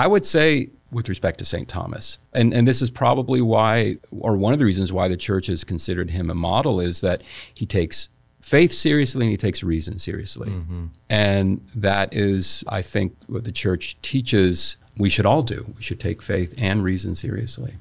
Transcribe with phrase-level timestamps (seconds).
[0.00, 1.68] I would say with respect to St.
[1.68, 2.20] Thomas.
[2.32, 5.62] And, and this is probably why, or one of the reasons why the church has
[5.62, 7.20] considered him a model, is that
[7.52, 8.08] he takes
[8.40, 10.48] faith seriously and he takes reason seriously.
[10.48, 10.86] Mm-hmm.
[11.10, 15.70] And that is, I think, what the church teaches we should all do.
[15.76, 17.74] We should take faith and reason seriously.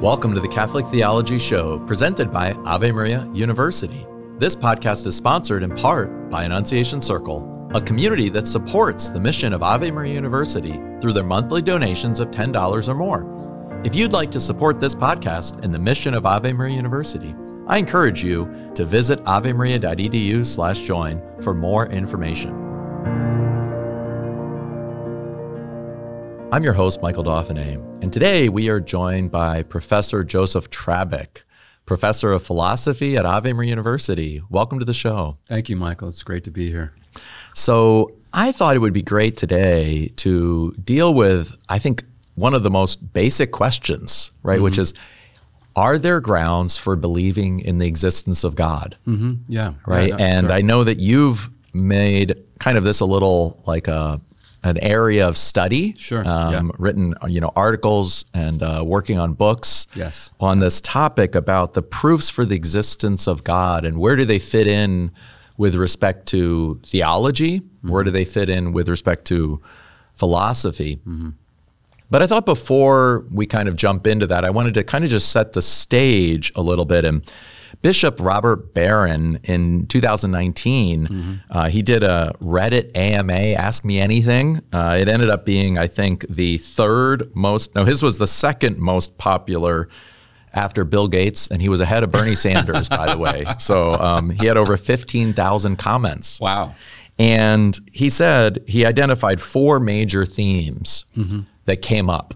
[0.00, 4.06] Welcome to the Catholic Theology Show, presented by Ave Maria University.
[4.38, 9.52] This podcast is sponsored in part by Annunciation Circle, a community that supports the mission
[9.52, 13.26] of Ave Maria University through their monthly donations of $10 or more.
[13.84, 17.34] If you'd like to support this podcast and the mission of Ave Maria University,
[17.66, 22.52] I encourage you to visit avemaria.edu/join for more information.
[26.52, 31.42] I'm your host, Michael Dauphinais, and today we are joined by Professor Joseph Trabbic
[31.88, 34.42] professor of philosophy at Ave Maria University.
[34.50, 35.38] Welcome to the show.
[35.46, 36.08] Thank you, Michael.
[36.08, 36.92] It's great to be here.
[37.54, 42.62] So, I thought it would be great today to deal with, I think, one of
[42.62, 44.56] the most basic questions, right?
[44.56, 44.64] Mm-hmm.
[44.64, 44.92] Which is,
[45.74, 48.98] are there grounds for believing in the existence of God?
[49.06, 49.50] Mm-hmm.
[49.50, 49.72] Yeah.
[49.86, 50.10] Right.
[50.10, 50.52] Yeah, and sure.
[50.52, 54.20] I know that you've made kind of this a little like a
[54.68, 55.94] an area of study.
[55.98, 56.26] Sure.
[56.26, 56.72] Um, yeah.
[56.78, 59.86] Written, you know, articles and uh, working on books.
[59.94, 60.32] Yes.
[60.38, 64.38] On this topic about the proofs for the existence of God and where do they
[64.38, 65.10] fit in
[65.56, 67.60] with respect to theology?
[67.60, 67.90] Mm-hmm.
[67.90, 69.60] Where do they fit in with respect to
[70.14, 70.96] philosophy?
[70.96, 71.30] Mm-hmm.
[72.10, 75.10] But I thought before we kind of jump into that, I wanted to kind of
[75.10, 77.22] just set the stage a little bit and
[77.82, 81.34] Bishop Robert Barron in 2019, mm-hmm.
[81.50, 84.62] uh, he did a Reddit AMA, Ask Me Anything.
[84.72, 88.78] Uh, it ended up being, I think, the third most, no, his was the second
[88.78, 89.88] most popular
[90.54, 93.44] after Bill Gates, and he was ahead of Bernie Sanders, by the way.
[93.58, 96.40] So um, he had over 15,000 comments.
[96.40, 96.74] Wow.
[97.18, 101.40] And he said he identified four major themes mm-hmm.
[101.64, 102.34] that came up.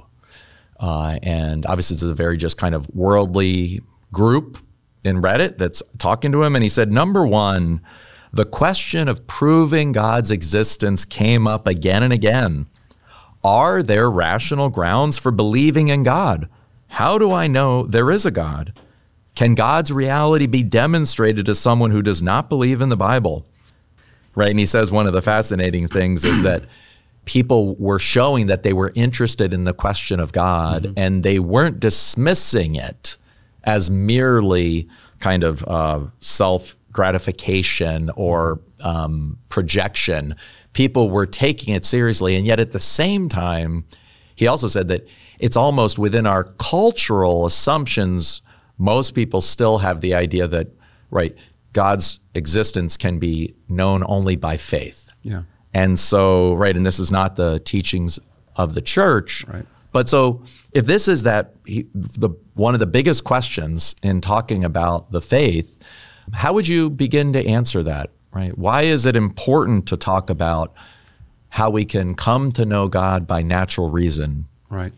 [0.80, 4.58] Uh, and obviously, this is a very just kind of worldly group
[5.04, 7.80] in Reddit that's talking to him, and he said, number one,
[8.32, 12.66] the question of proving God's existence came up again and again.
[13.44, 16.48] Are there rational grounds for believing in God?
[16.88, 18.72] How do I know there is a God?
[19.34, 23.46] Can God's reality be demonstrated to someone who does not believe in the Bible?
[24.34, 24.50] Right?
[24.50, 26.64] And he says one of the fascinating things is that
[27.24, 30.92] people were showing that they were interested in the question of God mm-hmm.
[30.96, 33.16] and they weren't dismissing it
[33.64, 34.88] as merely
[35.20, 40.36] kind of uh, self gratification or um, projection.
[40.72, 42.36] People were taking it seriously.
[42.36, 43.84] And yet at the same time,
[44.34, 45.08] he also said that
[45.38, 48.42] it's almost within our cultural assumptions,
[48.78, 50.68] most people still have the idea that,
[51.10, 51.36] right,
[51.72, 55.12] God's existence can be known only by faith.
[55.22, 55.42] Yeah.
[55.74, 58.18] And so, right, and this is not the teachings
[58.56, 59.46] of the church.
[59.46, 59.66] Right.
[59.92, 60.42] But so
[60.72, 65.20] if this is that he, the one of the biggest questions in talking about the
[65.20, 65.78] faith,
[66.32, 68.10] how would you begin to answer that?
[68.32, 68.56] Right?
[68.56, 70.74] Why is it important to talk about
[71.50, 74.46] how we can come to know God by natural reason?
[74.70, 74.94] Right.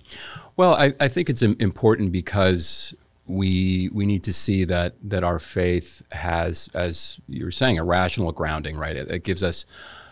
[0.56, 2.94] Well, I, I think it's important because
[3.26, 7.84] we we need to see that that our faith has, as you were saying, a
[7.84, 8.76] rational grounding.
[8.76, 8.96] Right.
[8.96, 9.66] It, it gives us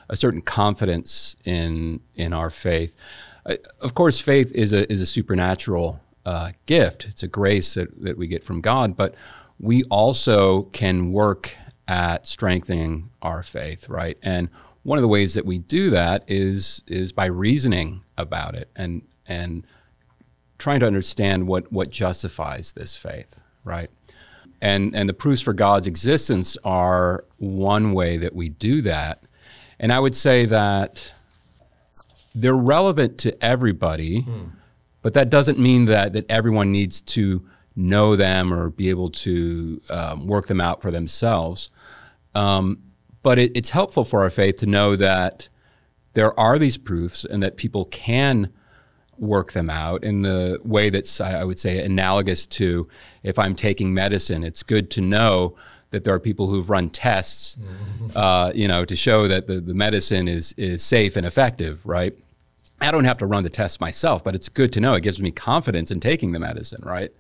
[0.09, 2.97] a certain confidence in in our faith
[3.81, 7.07] of course, faith is a is a supernatural uh, gift.
[7.07, 9.15] It's a grace that, that we get from God, but
[9.59, 11.57] we also can work
[11.89, 14.17] at strengthening our faith, right?
[14.23, 14.49] And
[14.83, 19.03] one of the ways that we do that is is by reasoning about it and
[19.27, 19.67] and
[20.59, 23.91] trying to understand what what justifies this faith, right?
[24.61, 29.25] And and the proofs for God's existence are one way that we do that.
[29.79, 31.13] And I would say that
[32.35, 34.51] they're relevant to everybody, mm.
[35.03, 37.45] but that doesn't mean that that everyone needs to
[37.75, 41.71] know them or be able to um, work them out for themselves.
[42.35, 42.83] Um,
[43.23, 45.49] but it, it's helpful for our faith to know that
[46.15, 48.53] there are these proofs and that people can
[49.19, 52.89] work them out in the way that's I would say analogous to
[53.23, 54.43] if I'm taking medicine.
[54.43, 55.57] It's good to know
[55.93, 57.57] that there are people who've run tests,
[58.17, 62.15] uh, you know, to show that the, the medicine is is safe and effective, right?
[62.81, 64.95] I don't have to run the tests myself, but it's good to know.
[64.95, 67.13] It gives me confidence in taking the medicine, right?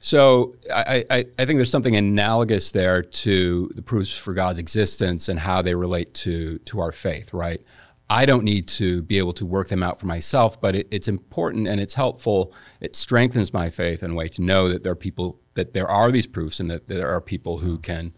[0.00, 5.28] So I, I, I, think there's something analogous there to the proofs for God's existence
[5.28, 7.62] and how they relate to to our faith, right?
[8.10, 11.06] I don't need to be able to work them out for myself, but it, it's
[11.06, 12.52] important and it's helpful.
[12.80, 15.88] It strengthens my faith in a way to know that there are people that there
[15.88, 18.12] are these proofs and that there are people who can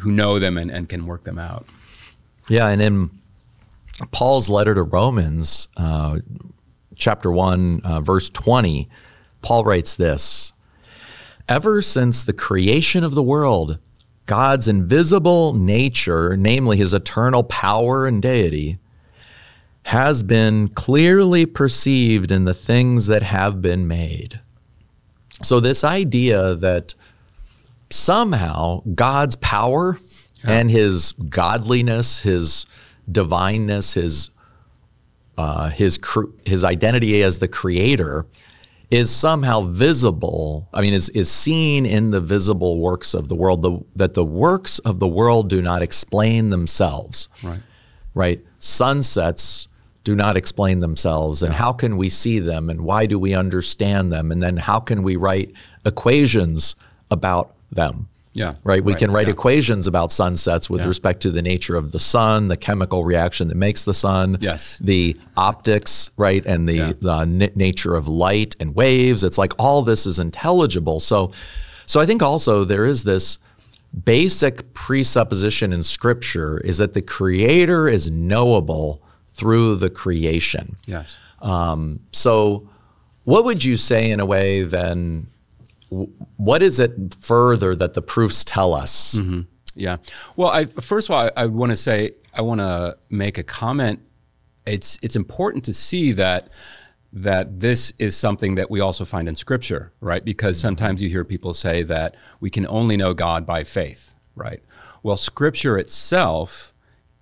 [0.00, 1.66] who know them and, and can work them out.
[2.48, 3.10] Yeah, and in
[4.10, 6.18] Paul's letter to Romans, uh,
[6.94, 8.88] chapter 1, uh, verse 20,
[9.42, 10.52] Paul writes this
[11.48, 13.78] Ever since the creation of the world,
[14.26, 18.78] God's invisible nature, namely his eternal power and deity,
[19.84, 24.40] has been clearly perceived in the things that have been made.
[25.42, 26.94] So, this idea that
[27.90, 29.98] somehow God's power
[30.44, 30.52] yeah.
[30.52, 32.66] and his godliness, his
[33.10, 34.30] divineness, his
[35.38, 36.00] uh, his
[36.46, 38.26] his identity as the creator
[38.90, 40.68] is somehow visible.
[40.72, 43.62] I mean, is is seen in the visible works of the world.
[43.62, 47.28] The, that the works of the world do not explain themselves.
[47.42, 47.60] Right.
[48.14, 48.44] Right.
[48.58, 49.68] Sunsets
[50.06, 54.12] do not explain themselves, and how can we see them, and why do we understand
[54.12, 55.52] them, and then how can we write
[55.84, 56.76] equations
[57.10, 58.08] about them?
[58.32, 58.54] Yeah.
[58.62, 58.84] Right.
[58.84, 59.00] We right.
[59.00, 59.32] can write yeah.
[59.32, 60.86] equations about sunsets with yeah.
[60.86, 64.78] respect to the nature of the sun, the chemical reaction that makes the sun, yes.
[64.78, 66.92] the optics, right, and the, yeah.
[67.00, 69.24] the n- nature of light and waves.
[69.24, 71.00] It's like all this is intelligible.
[71.00, 71.32] So,
[71.84, 73.40] so I think also there is this
[74.04, 79.02] basic presupposition in Scripture is that the Creator is knowable
[79.36, 80.76] through the creation.
[80.86, 81.18] Yes.
[81.40, 82.68] Um, so,
[83.24, 85.28] what would you say in a way then?
[86.36, 89.14] what is it further that the proofs tell us?
[89.14, 89.42] Mm-hmm.
[89.74, 89.98] Yeah.
[90.36, 93.42] Well, I, first of all, I, I want to say I want to make a
[93.42, 94.00] comment.
[94.66, 96.48] It's it's important to see that
[97.12, 100.24] that this is something that we also find in Scripture, right?
[100.24, 104.62] Because sometimes you hear people say that we can only know God by faith, right?
[105.02, 106.72] Well, Scripture itself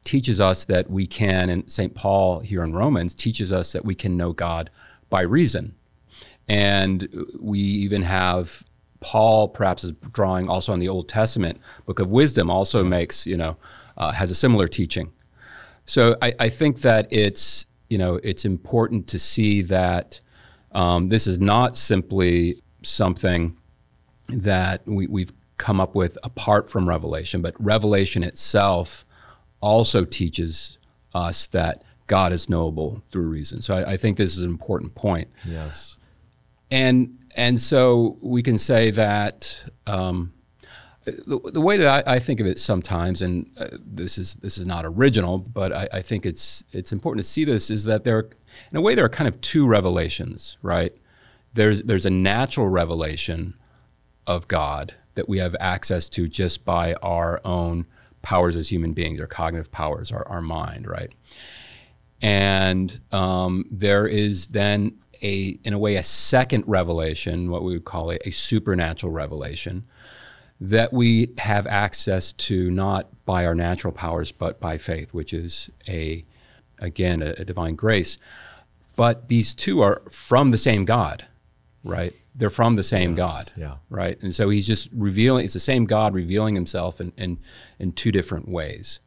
[0.04, 1.94] teaches us that we can, and St.
[1.94, 4.70] Paul here in Romans teaches us that we can know God
[5.10, 5.74] by reason,
[6.48, 7.08] and
[7.40, 8.64] we even have
[9.04, 12.90] Paul, perhaps, is drawing also on the Old Testament book of wisdom, also yes.
[12.90, 13.56] makes, you know,
[13.98, 15.12] uh, has a similar teaching.
[15.84, 20.20] So I, I, think that it's, you know, it's important to see that
[20.72, 23.58] um, this is not simply something
[24.28, 29.04] that we, we've come up with apart from Revelation, but Revelation itself
[29.64, 30.78] also teaches
[31.14, 33.62] us that God is knowable through reason.
[33.62, 35.28] So I, I think this is an important point.
[35.46, 35.96] Yes.
[36.70, 40.32] And and so we can say that um,
[41.04, 44.56] the, the, way that I, I, think of it sometimes, and uh, this is this
[44.56, 48.04] is not original, but I, I, think it's it's important to see this is that
[48.04, 48.28] there,
[48.70, 50.94] in a way, there are kind of two revelations, right?
[51.54, 53.54] There's there's a natural revelation
[54.26, 57.86] of God that we have access to just by our own
[58.24, 61.12] powers as human beings, our cognitive powers, our, our mind, right?
[62.20, 67.84] And um, there is then a, in a way, a second revelation, what we would
[67.84, 69.84] call a, a supernatural revelation,
[70.60, 75.70] that we have access to not by our natural powers, but by faith, which is
[75.86, 76.24] a,
[76.78, 78.18] again, a, a divine grace.
[78.96, 81.26] But these two are from the same God,
[81.84, 82.12] right?
[82.34, 83.74] They're from the same yes, God, yeah.
[83.90, 84.20] right?
[84.22, 87.38] And so he's just revealing, it's the same God revealing himself in, in,
[87.78, 89.00] in two different ways.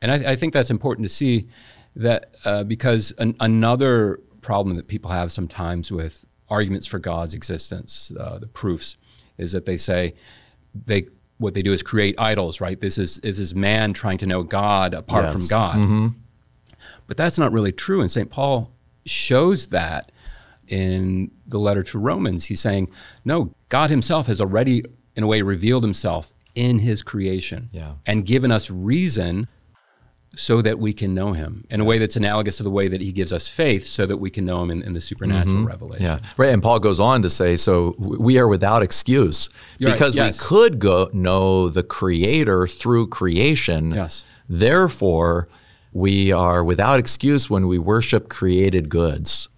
[0.00, 1.48] And I, I think that's important to see
[1.96, 8.12] that uh, because an, another problem that people have sometimes with arguments for God's existence,
[8.18, 8.96] uh, the proofs,
[9.38, 10.14] is that they say
[10.74, 11.06] they
[11.38, 12.80] what they do is create idols, right?
[12.80, 15.32] This is this is man trying to know God apart yes.
[15.32, 15.76] from God.
[15.76, 16.08] Mm-hmm.
[17.06, 18.30] But that's not really true, and St.
[18.30, 18.72] Paul
[19.04, 20.11] shows that
[20.72, 22.46] in the letter to Romans.
[22.46, 22.90] He's saying,
[23.24, 24.82] no, God Himself has already,
[25.14, 27.94] in a way, revealed Himself in His creation yeah.
[28.06, 29.48] and given us reason
[30.34, 33.02] so that we can know him in a way that's analogous to the way that
[33.02, 35.66] he gives us faith so that we can know him in, in the supernatural mm-hmm.
[35.66, 36.06] revelation.
[36.06, 36.20] Yeah.
[36.38, 36.48] Right.
[36.48, 40.26] And Paul goes on to say, so we are without excuse You're because right.
[40.28, 40.40] yes.
[40.40, 43.90] we could go know the creator through creation.
[43.90, 44.24] Yes.
[44.48, 45.48] Therefore,
[45.92, 49.48] we are without excuse when we worship created goods.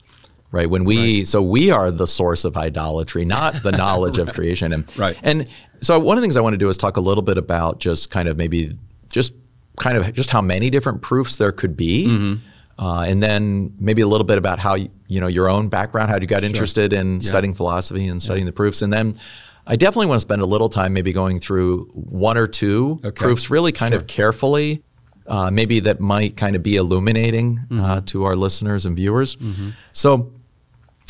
[0.55, 0.71] Right.
[0.71, 1.27] When we right.
[1.27, 4.29] so we are the source of idolatry, not the knowledge right.
[4.29, 4.73] of creation.
[4.73, 5.17] And right.
[5.23, 5.49] and
[5.81, 7.81] so one of the things I want to do is talk a little bit about
[7.81, 9.35] just kind of maybe just
[9.77, 12.07] kind of just how many different proofs there could be.
[12.07, 12.49] Mm-hmm.
[12.77, 16.11] Uh, and then maybe a little bit about how you, you know your own background,
[16.11, 16.49] how you got sure.
[16.49, 17.21] interested in yeah.
[17.21, 18.51] studying philosophy and studying yeah.
[18.51, 19.19] the proofs, and then
[19.67, 23.11] I definitely want to spend a little time maybe going through one or two okay.
[23.13, 24.01] proofs, really kind sure.
[24.01, 24.83] of carefully,
[25.27, 27.85] uh, maybe that might kind of be illuminating uh, mm-hmm.
[27.85, 29.37] uh, to our listeners and viewers.
[29.37, 29.71] Mm-hmm.
[29.93, 30.33] So,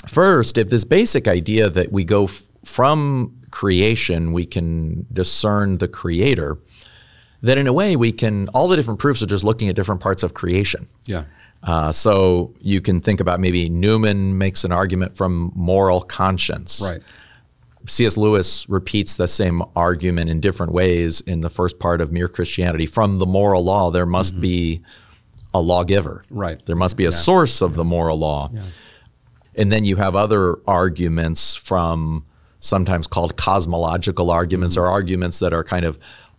[0.08, 5.88] first, if this basic idea that we go f- from creation, we can discern the
[5.88, 6.58] creator
[7.42, 10.00] that in a way we can all the different proofs are just looking at different
[10.00, 10.86] parts of creation.
[11.04, 11.24] Yeah.
[11.62, 16.82] Uh, so you can think about maybe Newman makes an argument from moral conscience.
[16.82, 17.02] Right.
[17.86, 18.16] C.S.
[18.16, 22.86] Lewis repeats the same argument in different ways in the first part of Mere Christianity.
[22.86, 24.42] From the moral law, there must mm-hmm.
[24.42, 24.82] be
[25.52, 26.24] a lawgiver.
[26.30, 26.64] Right.
[26.64, 27.16] There must be a yeah.
[27.16, 28.50] source of the moral law.
[28.52, 28.62] Yeah.
[29.56, 32.24] And then you have other arguments from
[32.60, 34.84] sometimes called cosmological arguments mm-hmm.
[34.84, 35.98] or arguments that are kind of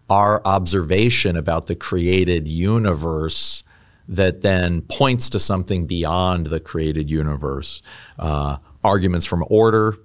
[0.10, 3.64] our observation about the created universe
[4.08, 7.82] that then points to something beyond the created universe.
[8.20, 9.96] Uh, arguments from order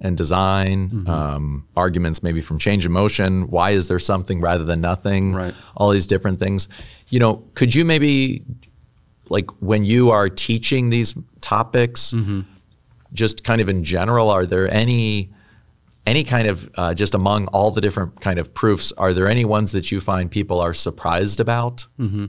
[0.00, 1.08] and design, mm-hmm.
[1.08, 3.48] um, arguments maybe from change of motion.
[3.48, 5.34] Why is there something rather than nothing?
[5.34, 5.54] Right.
[5.76, 6.68] All these different things.
[7.08, 8.44] You know, could you maybe,
[9.28, 12.40] like, when you are teaching these topics, mm-hmm.
[13.14, 15.30] Just kind of in general, are there any
[16.06, 19.44] any kind of uh, just among all the different kind of proofs, are there any
[19.44, 21.86] ones that you find people are surprised about?
[21.98, 22.26] Mm-hmm.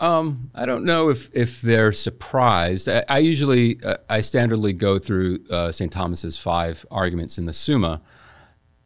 [0.00, 2.88] Um, I don't know if, if they're surprised.
[2.88, 5.92] I, I usually, uh, I standardly go through uh, St.
[5.92, 8.00] Thomas's five arguments in the Summa.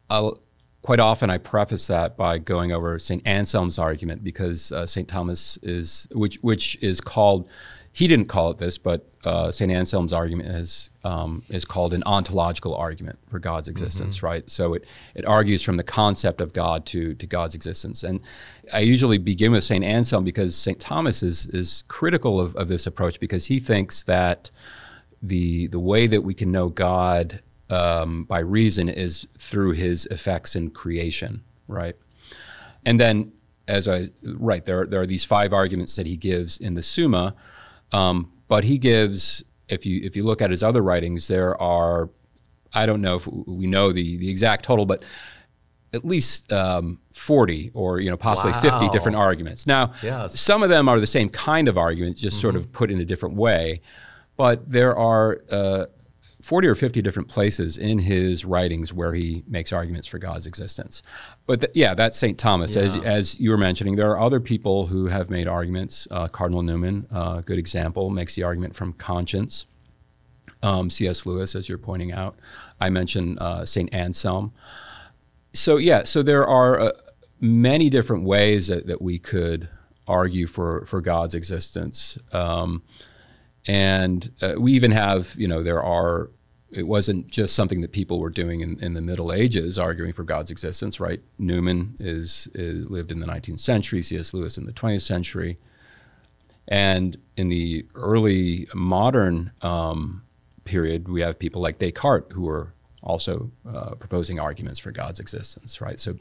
[0.09, 0.39] I'll,
[0.81, 3.25] quite often I preface that by going over St.
[3.25, 5.07] Anselm's argument because uh, St.
[5.07, 7.47] Thomas is, which, which is called
[7.95, 9.71] he didn't call it this, but uh, St.
[9.71, 14.25] Anselm's argument is um, is called an ontological argument for God's existence, mm-hmm.
[14.25, 14.49] right?
[14.49, 18.19] So it it argues from the concept of God to to God's existence, and
[18.73, 19.85] I usually begin with St.
[19.85, 20.79] Anselm because St.
[20.79, 24.49] Thomas is is critical of, of this approach because he thinks that
[25.21, 30.55] the the way that we can know God um, by reason is through His effects
[30.55, 31.95] in creation, right?
[32.85, 33.33] And then
[33.67, 37.35] as I right there there are these five arguments that he gives in the Summa
[37.93, 42.09] um, but he gives, if you if you look at his other writings, there are,
[42.73, 45.03] I don't know if we know the the exact total, but
[45.93, 48.59] at least um, 40 or you know possibly wow.
[48.59, 49.67] 50 different arguments.
[49.67, 50.39] Now, yes.
[50.39, 52.41] some of them are the same kind of arguments, just mm-hmm.
[52.41, 53.81] sort of put in a different way.
[54.35, 55.85] But there are uh,
[56.43, 61.01] 40 or 50 different places in his writings where he makes arguments for God's existence.
[61.45, 62.37] But th- yeah, that's St.
[62.37, 62.75] Thomas.
[62.75, 62.81] Yeah.
[62.81, 66.05] As, as, you were mentioning, there are other people who have made arguments.
[66.11, 69.67] Uh, Cardinal Newman, a uh, good example, makes the argument from conscience.
[70.61, 71.25] Um, C.S.
[71.25, 72.35] Lewis, as you're pointing out.
[72.79, 73.93] I mentioned uh, St.
[73.93, 74.51] Anselm.
[75.53, 76.91] So, yeah, so there are uh,
[77.39, 79.69] many different ways that, that, we could
[80.07, 82.17] argue for, for God's existence.
[82.33, 82.83] Um,
[83.65, 86.29] and uh, we even have, you know, there are,
[86.71, 90.23] it wasn't just something that people were doing in, in the Middle Ages, arguing for
[90.23, 91.21] God's existence, right?
[91.37, 94.33] Newman is, is lived in the 19th century, C.S.
[94.33, 95.57] Lewis in the 20th century.
[96.67, 100.23] And in the early modern um,
[100.65, 105.81] period, we have people like Descartes who are also uh, proposing arguments for God's existence,
[105.81, 105.99] right?
[105.99, 106.15] So,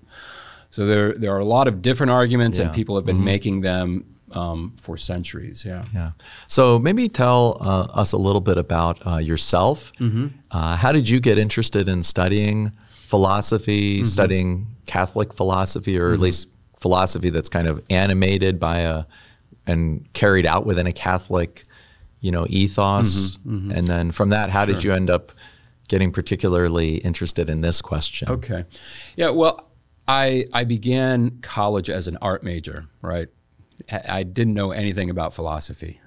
[0.70, 2.66] so there there are a lot of different arguments, yeah.
[2.66, 3.25] and people have been mm-hmm.
[3.25, 5.64] making them um, for centuries.
[5.64, 5.84] Yeah.
[5.94, 6.12] Yeah.
[6.46, 9.92] So maybe tell uh, us a little bit about uh, yourself.
[9.98, 10.28] Mm-hmm.
[10.50, 14.06] Uh, how did you get interested in studying philosophy, mm-hmm.
[14.06, 16.14] studying Catholic philosophy, or mm-hmm.
[16.14, 16.48] at least
[16.80, 19.04] philosophy that's kind of animated by a
[19.66, 21.62] and carried out within a Catholic,
[22.20, 23.36] you know, ethos?
[23.38, 23.56] Mm-hmm.
[23.56, 23.70] Mm-hmm.
[23.70, 24.74] And then from that, how sure.
[24.74, 25.32] did you end up
[25.88, 28.28] getting particularly interested in this question?
[28.28, 28.64] Okay.
[29.16, 29.30] Yeah.
[29.30, 29.68] Well.
[30.08, 33.28] I, I began college as an art major, right?
[33.90, 36.00] I didn't know anything about philosophy.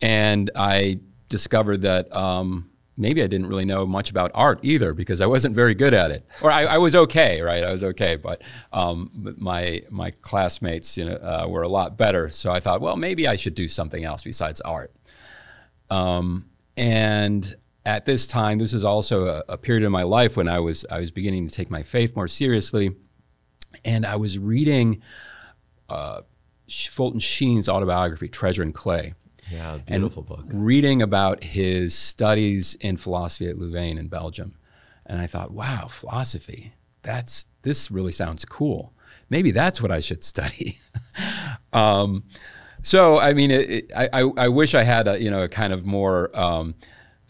[0.00, 5.20] And I discovered that um, maybe I didn't really know much about art either because
[5.20, 6.26] I wasn't very good at it.
[6.42, 7.64] Or I, I was okay, right?
[7.64, 8.42] I was okay, but
[8.72, 12.28] um, my my classmates, you know, uh, were a lot better.
[12.28, 14.92] So I thought, well, maybe I should do something else besides art.
[15.88, 20.48] Um, and at this time, this is also a, a, period in my life when
[20.48, 22.94] I was I was beginning to take my faith more seriously,
[23.84, 25.02] and I was reading.
[25.88, 26.20] Uh,
[26.70, 29.14] Fulton Sheen's autobiography, Treasure in Clay.
[29.50, 30.44] Yeah, beautiful book.
[30.52, 34.54] Reading about his studies in philosophy at Louvain in Belgium.
[35.06, 36.72] And I thought, wow, philosophy.
[37.02, 38.92] That's this really sounds cool.
[39.28, 40.78] Maybe that's what I should study.
[41.72, 42.24] um,
[42.82, 45.72] so, I mean, it, it, I, I, wish I had a, you know, a kind
[45.72, 46.74] of more um,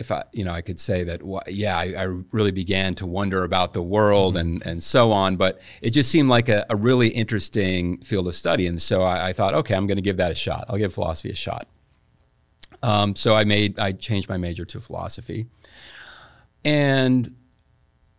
[0.01, 2.03] if I, you know, I could say that, yeah, I, I,
[2.33, 4.41] really began to wonder about the world mm-hmm.
[4.41, 8.35] and, and so on, but it just seemed like a, a really interesting field of
[8.35, 8.67] study.
[8.67, 10.65] And so I, I thought, okay, I'm going to give that a shot.
[10.69, 11.69] I'll give philosophy a shot.
[12.83, 15.47] Um, so I made, I changed my major to philosophy.
[16.65, 17.35] And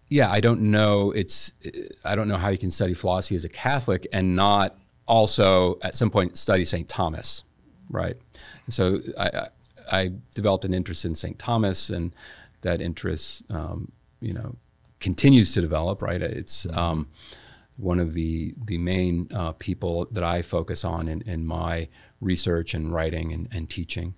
[0.10, 1.54] yeah, I don't know, it's,
[2.06, 5.96] I don't know how you can study philosophy as a Catholic and not also at
[5.96, 6.88] some point study St.
[6.88, 7.44] Thomas,
[7.90, 8.18] right?
[8.70, 9.48] So I,
[9.92, 11.38] I developed an interest in St.
[11.38, 12.14] Thomas, and
[12.62, 14.56] that interest, um, you know,
[15.00, 16.02] continues to develop.
[16.02, 16.78] Right, it's mm-hmm.
[16.78, 17.08] um,
[17.78, 21.88] one of the the main uh, people that I focus on in, in my
[22.20, 24.16] research and writing and, and teaching.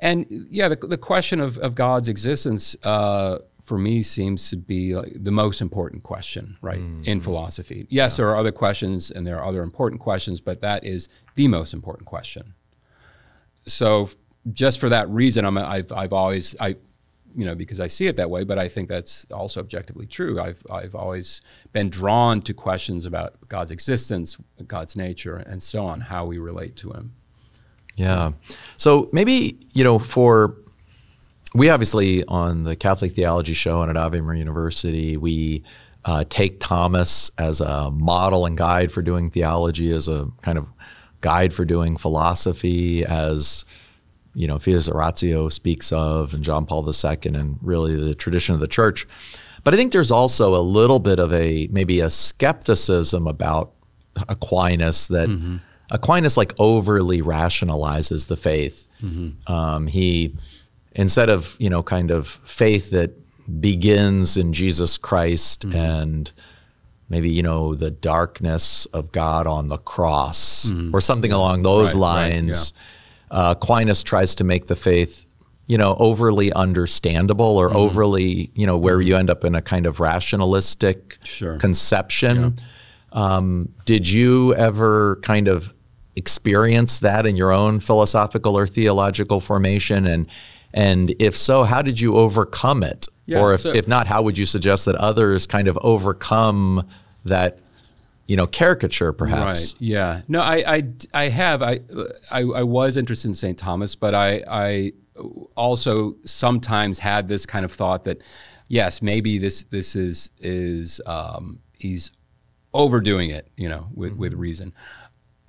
[0.00, 4.94] And yeah, the, the question of, of God's existence uh, for me seems to be
[4.94, 7.86] like the most important question, right, in philosophy.
[7.88, 11.48] Yes, there are other questions and there are other important questions, but that is the
[11.48, 12.54] most important question.
[13.66, 14.10] So,
[14.52, 16.76] just for that reason, I'm, I've, I've always, I,
[17.34, 20.40] you know, because I see it that way, but I think that's also objectively true.
[20.40, 21.40] I've, I've always
[21.72, 24.36] been drawn to questions about God's existence,
[24.66, 27.12] God's nature, and so on, how we relate to Him.
[27.96, 28.32] Yeah.
[28.76, 30.56] So maybe, you know, for
[31.54, 35.62] we obviously on the Catholic Theology Show and at Ave Maria University, we
[36.04, 40.68] uh, take Thomas as a model and guide for doing theology, as a kind of
[41.20, 43.64] guide for doing philosophy, as
[44.34, 48.54] you know, Fides et Ratio speaks of, and John Paul II, and really the tradition
[48.54, 49.06] of the church.
[49.62, 53.72] But I think there's also a little bit of a maybe a skepticism about
[54.28, 55.56] Aquinas that mm-hmm.
[55.90, 58.86] Aquinas like overly rationalizes the faith.
[59.02, 59.52] Mm-hmm.
[59.52, 60.36] Um, he
[60.92, 63.12] instead of you know kind of faith that
[63.60, 65.76] begins in Jesus Christ mm-hmm.
[65.76, 66.32] and
[67.08, 72.00] maybe you know the darkness of God on the cross or something along those Right,
[72.00, 72.72] right, lines.
[73.30, 75.26] Uh, Aquinas tries to make the faith
[75.66, 79.86] you know overly understandable or overly you know where you end up in a kind
[79.86, 81.56] of rationalistic Sure.
[81.58, 82.56] conception.
[83.12, 85.74] Um, did you ever kind of
[86.16, 90.06] experience that in your own philosophical or theological formation?
[90.06, 90.26] And
[90.72, 93.06] and if so, how did you overcome it?
[93.26, 96.86] Yeah, or if, so- if not, how would you suggest that others kind of overcome
[97.24, 97.58] that,
[98.26, 99.74] you know, caricature perhaps?
[99.74, 99.80] Right.
[99.80, 100.22] Yeah.
[100.28, 101.62] No, I, I, I have.
[101.62, 101.80] I,
[102.30, 103.58] I, I was interested in St.
[103.58, 104.92] Thomas, but I, I
[105.54, 108.22] also sometimes had this kind of thought that,
[108.68, 112.10] yes, maybe this, this is, is, um, he's
[112.72, 114.20] overdoing it, you know, with, Mm-hmm.
[114.20, 114.72] with reason.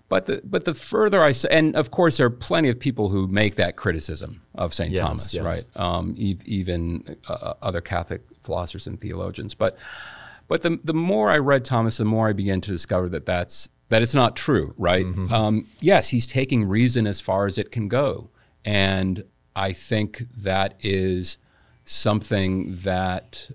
[0.07, 3.09] But the, but the further I say, and of course, there are plenty of people
[3.09, 4.91] who make that criticism of St.
[4.91, 5.43] Yes, Thomas, yes.
[5.43, 5.65] right?
[5.75, 9.55] Um, e- even uh, other Catholic philosophers and theologians.
[9.55, 9.77] But,
[10.47, 13.69] but the, the more I read Thomas, the more I began to discover that that's
[13.89, 15.05] that it's not true, right?
[15.31, 18.29] Um, yes, he's taking reason as far as it can go,
[18.63, 19.23] and
[19.55, 21.37] I think that is
[21.83, 23.49] something that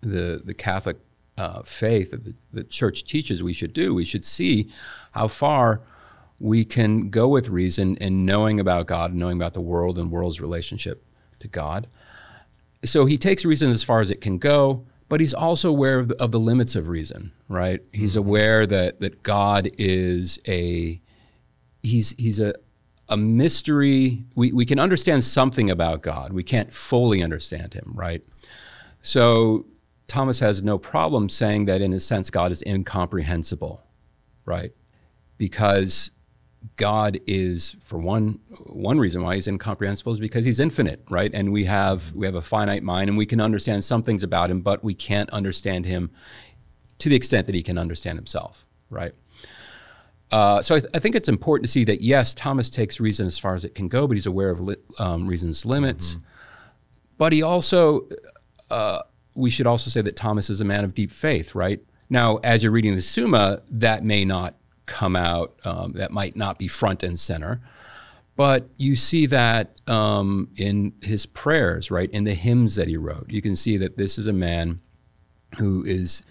[0.00, 0.96] the the Catholic
[1.36, 3.94] uh, faith that the, the Church teaches we should do.
[3.94, 4.70] We should see
[5.12, 5.82] how far
[6.38, 10.10] we can go with reason in knowing about God, and knowing about the world and
[10.10, 11.04] world's relationship
[11.40, 11.86] to God.
[12.84, 16.08] So he takes reason as far as it can go, but he's also aware of
[16.08, 17.82] the, of the limits of reason, right?
[17.92, 18.28] He's mm-hmm.
[18.28, 21.00] aware that that God is a
[21.82, 22.54] he's he's a
[23.08, 24.24] a mystery.
[24.36, 26.32] We, we can understand something about God.
[26.32, 28.22] We can't fully understand him, right?
[29.02, 29.66] So
[30.06, 33.82] Thomas has no problem saying that in a sense God is incomprehensible,
[34.44, 34.70] right?
[35.38, 36.12] Because
[36.76, 41.30] God is for one one reason why he's incomprehensible is because he's infinite, right?
[41.32, 44.50] And we have we have a finite mind and we can understand some things about
[44.50, 46.10] him, but we can't understand him
[46.98, 49.12] to the extent that he can understand himself, right?
[50.30, 53.26] Uh, so I, th- I think it's important to see that yes, Thomas takes reason
[53.26, 56.18] as far as it can go, but he's aware of li- um, reason's limits.
[57.18, 58.08] But he also,
[58.70, 59.00] uh,
[59.34, 61.80] we should also say that Thomas is a man of deep faith, right?
[62.08, 64.54] Now, as you're reading the Summa, that may not
[64.90, 67.60] come out, um, that might not be front and center.
[68.36, 72.10] But you see that um, in his prayers, right?
[72.10, 73.26] In the hymns that he wrote.
[73.30, 74.80] You can see that this is a man
[75.58, 76.22] who is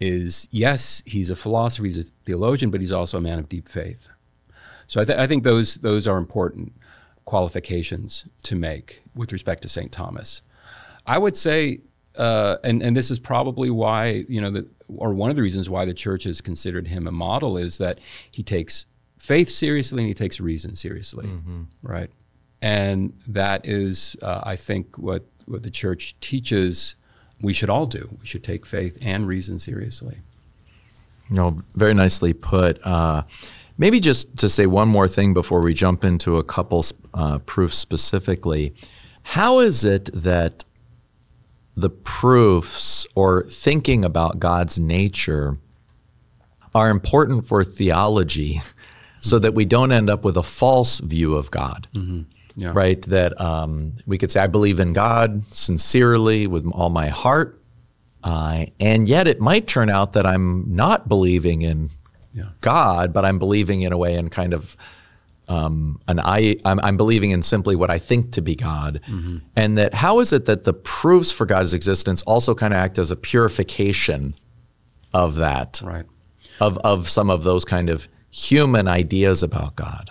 [0.00, 3.68] is yes, he's a philosopher, he's a theologian, but he's also a man of deep
[3.68, 4.08] faith.
[4.88, 6.72] So I, th- I think those those are important
[7.24, 9.92] qualifications to make with respect to St.
[9.92, 10.42] Thomas.
[11.06, 11.80] I would say,
[12.16, 14.66] uh, and and this is probably why you know that,
[14.96, 17.98] or one of the reasons why the church has considered him a model is that
[18.30, 18.86] he takes
[19.18, 21.28] faith seriously and he takes reason seriously,
[21.82, 22.10] right?
[22.60, 26.96] And that is, uh, I think, what what the church teaches
[27.40, 28.16] we should all do.
[28.20, 30.18] We should take faith and reason seriously.
[31.28, 32.78] You know, very nicely put.
[32.86, 33.22] Uh,
[33.76, 37.76] maybe just to say one more thing before we jump into a couple uh, proofs
[37.76, 38.74] specifically.
[39.24, 40.64] How is it that
[41.76, 45.58] the proofs or thinking about God's nature
[46.74, 48.60] are important for theology
[49.20, 51.88] so that we don't end up with a false view of God?
[52.54, 52.72] Yeah.
[52.74, 53.00] right?
[53.02, 57.58] That um, we could say, I believe in God sincerely with all my heart.
[58.22, 61.88] Uh, and yet it might turn out that I'm not believing in
[62.32, 62.50] Yeah.
[62.60, 64.76] God, but I'm believing in a way in kind of
[65.52, 69.00] um, an I, I'm, I'm believing in simply what I think to be God.
[69.56, 72.98] And that how is it that the proofs for God's existence also kind of act
[72.98, 74.34] as a purification
[75.12, 76.06] of that, Right.
[76.60, 80.10] of, of some of those kind of human ideas about God?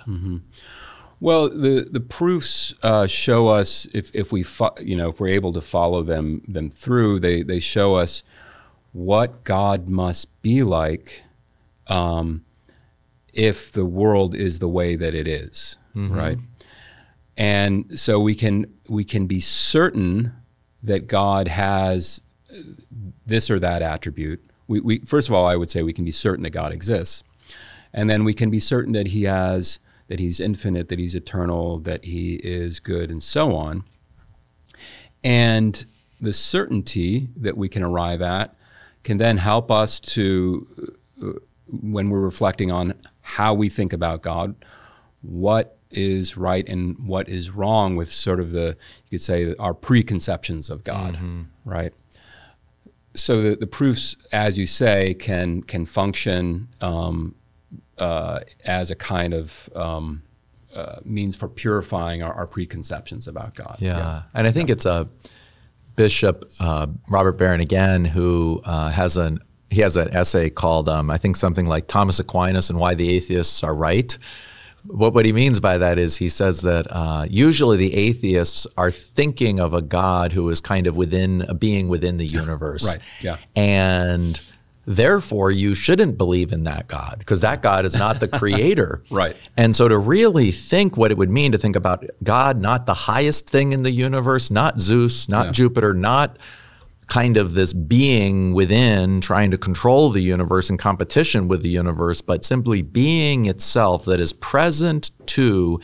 [1.20, 5.36] Well, the the proofs uh, show us if if we fo- you know if we're
[5.40, 8.24] able to follow them them through, they they show us
[8.92, 11.24] what God must be like
[11.88, 12.44] um,
[13.34, 16.38] if the world is the way that it is, right?
[17.38, 20.34] And so we can we can be certain
[20.84, 22.22] that God has
[23.26, 24.44] this or that attribute.
[24.68, 27.24] We, we first of all, I would say we can be certain that God exists,
[27.94, 31.80] and then we can be certain that He has that He's infinite, that He's eternal,
[31.80, 33.86] that He is good, and so on.
[35.24, 35.86] And
[36.20, 38.54] the certainty that we can arrive at
[39.04, 40.68] can then help us to,
[41.24, 41.32] uh,
[41.68, 44.56] when we're reflecting on how we think about God,
[45.22, 49.74] what is right and what is wrong with sort of the, you could say, our
[49.74, 51.20] preconceptions of God,
[51.66, 51.94] right?
[53.14, 57.36] So the, the proofs, as you say, can can function um,
[57.98, 60.24] uh, as a kind of um,
[60.74, 63.78] uh, means for purifying our, our preconceptions about God.
[63.80, 65.10] Yeah, and I think it's a
[65.98, 69.40] Bishop uh, Robert Barron again who uh, has an
[69.72, 73.10] he has an essay called um, I think something like Thomas Aquinas and Why the
[73.10, 74.16] Atheists Are Right.
[74.86, 78.90] What what he means by that is he says that uh, usually the atheists are
[78.92, 82.98] thinking of a God who is kind of within a being within the universe, Right,
[83.22, 83.38] yeah.
[83.56, 84.42] and
[84.88, 89.36] therefore you shouldn't believe in that God because that God is not the creator, Right.
[89.56, 92.96] and so to really think what it would mean to think about God, not the
[92.96, 95.52] highest thing in the universe, not Zeus, not Yeah.
[95.52, 96.38] Jupiter, not
[97.12, 102.22] kind of this being within trying to control the universe in competition with the universe,
[102.22, 105.78] but simply being itself that is present to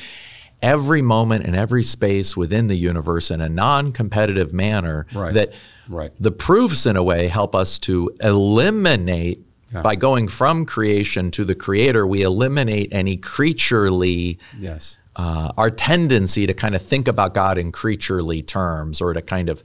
[0.62, 5.34] every moment and every space within the universe in a non-competitive manner Right.
[5.34, 5.52] that
[5.90, 6.12] Right.
[6.18, 9.40] the proofs in a way help us to eliminate
[9.84, 14.98] by going from creation to the creator we eliminate any creaturely Yes.
[15.18, 19.50] uh, our tendency to kind of think about God in creaturely terms or to kind
[19.50, 19.62] of,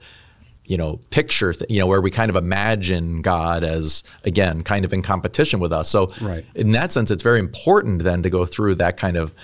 [0.66, 4.84] you know, picture, th- you know, where we kind of imagine God as, again, kind
[4.84, 5.88] of in competition with us.
[5.88, 6.44] So, Right.
[6.54, 9.34] in that sense, it's very important then to go through that kind of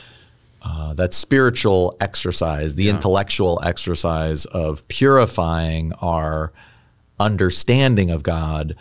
[0.63, 6.53] uh, that spiritual exercise, the intellectual exercise of purifying our
[7.21, 8.75] understanding of God.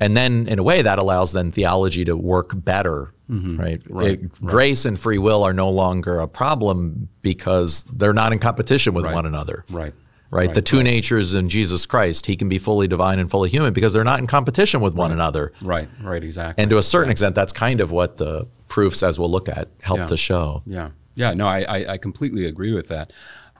[0.00, 3.80] And then, in a way, that allows then theology to work better, right?
[4.12, 8.94] It- Grace and free will are no longer a problem because they're not in competition
[8.94, 9.64] with one another.
[9.70, 9.94] Right.
[10.32, 10.54] Right.
[10.54, 13.92] the two natures in Jesus Christ, he can be fully divine and fully human because
[13.92, 15.52] they're not in competition with one another.
[15.60, 15.88] Right.
[16.02, 16.24] Right.
[16.24, 16.62] Exactly.
[16.62, 19.68] And to a certain extent, that's kind of what the proofs, as we'll look at,
[19.82, 20.06] help Yeah.
[20.06, 20.62] to show.
[20.64, 23.12] Yeah, yeah, no, I, I, I completely agree with that.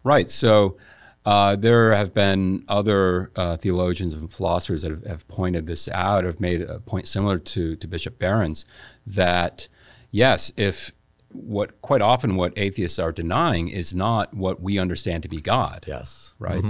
[0.02, 0.30] Right.
[0.30, 0.78] So
[1.26, 6.24] uh, there have been other uh, theologians and philosophers that have, have pointed this out,
[6.24, 8.64] have made a point similar to, to Bishop Barron's,
[9.06, 9.68] that
[10.10, 10.92] yes, if
[11.32, 15.84] what quite often what atheists are denying is not what we understand to be God
[15.88, 16.34] Yes.
[16.38, 16.62] right?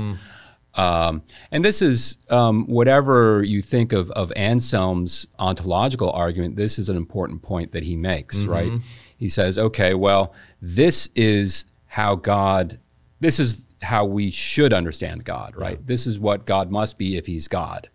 [0.75, 6.57] Um, and this is um, whatever you think of, of Anselm's ontological argument.
[6.57, 8.73] This is an important point that he makes, right?
[9.19, 12.79] He says, okay, well, this is how God,
[13.21, 15.85] this is how we should understand God, right?
[15.87, 17.89] This is what God must be if he's God.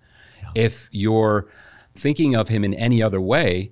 [0.54, 1.48] If you're
[1.96, 3.72] thinking of him in any other way,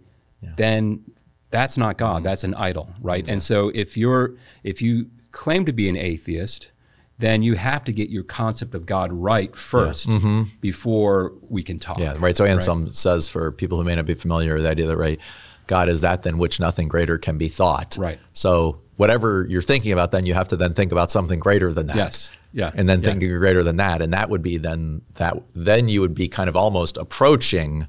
[0.58, 1.04] then
[1.52, 2.24] that's not God.
[2.24, 3.28] That's an idol, right?
[3.28, 6.72] And so if you're if you claim to be an atheist,
[7.18, 12.00] then you have to get your concept of God right 1st before we can talk.
[12.00, 12.36] Yeah, right.
[12.36, 15.20] So Anselm says for people who may not be familiar with the idea that right,
[15.68, 17.98] God is that than which nothing greater can be thought.
[18.00, 18.20] Right.
[18.34, 21.88] So whatever you're thinking about, then you have to then think about something greater than
[21.88, 21.96] that.
[21.96, 22.32] Yes.
[22.54, 22.72] Yeah.
[22.74, 23.12] And then Yeah.
[23.12, 26.50] thinking greater than that, and that would be then that then you would be kind
[26.50, 27.88] of almost approaching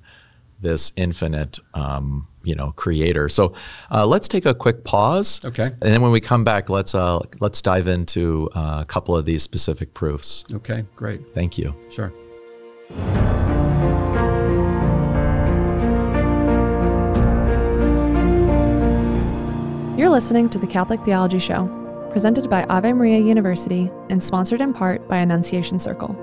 [0.61, 3.29] this infinite, um, you know, creator.
[3.29, 3.53] So
[3.91, 5.45] uh, let's take a quick pause.
[5.45, 5.65] Okay.
[5.65, 9.27] And then when we come back, let's uh, let's dive into uh, a couple of
[9.27, 10.45] these specific proofs.
[10.53, 11.35] Okay, great.
[11.35, 11.75] Thank you.
[11.91, 12.13] Sure.
[19.99, 21.67] You're listening to the Catholic Theology Show,
[22.13, 26.15] presented by Ave Maria University and sponsored in part by Annunciation Circle.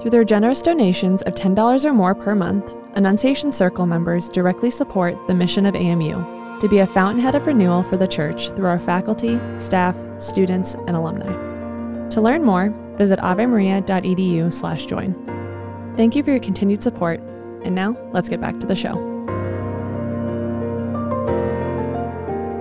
[0.00, 5.14] Through their generous donations of $10 or more per month, Annunciation Circle members directly support
[5.26, 8.78] the mission of AMU to be a fountainhead of renewal for the Church through our
[8.78, 12.08] faculty, staff, students, and alumni.
[12.08, 15.94] To learn more, visit avemaria.edu/join.
[15.94, 17.20] Thank you for your continued support,
[17.64, 18.94] and now let's get back to the show.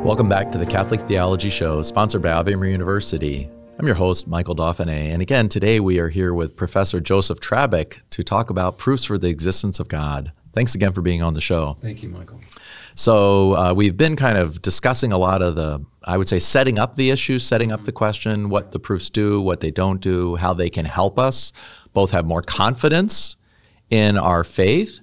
[0.04, 3.50] Welcome back to the Catholic Theology Show, sponsored by Ave Maria University.
[3.78, 8.00] I'm your host, Michael Dauphinais, and again, today we are here with Professor Joseph Trabbic
[8.12, 10.32] to talk about proofs for the existence of God.
[10.54, 11.76] Thanks again for being on the show.
[11.82, 12.40] Thank you, Michael.
[12.96, 16.80] So uh, we've been kind of discussing a lot of the, I would say, setting
[16.80, 20.38] up the issue, setting up the question, what the proofs do, what they don't do,
[20.38, 21.52] how they can help us
[21.92, 23.36] both have more confidence
[23.90, 25.02] in our faith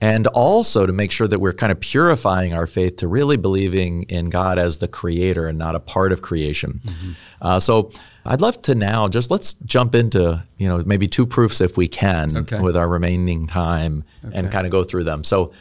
[0.00, 4.04] and also to make sure that we're kind of purifying our faith to really believing
[4.04, 6.80] in God as the creator and not a part of creation.
[6.84, 7.12] Mm-hmm.
[7.42, 7.90] Uh, so
[8.24, 11.88] I'd love to now just let's jump into you know maybe two proofs if we
[11.88, 12.60] can okay.
[12.60, 14.38] with our remaining time okay.
[14.38, 15.24] and kind of go through them.
[15.24, 15.52] So.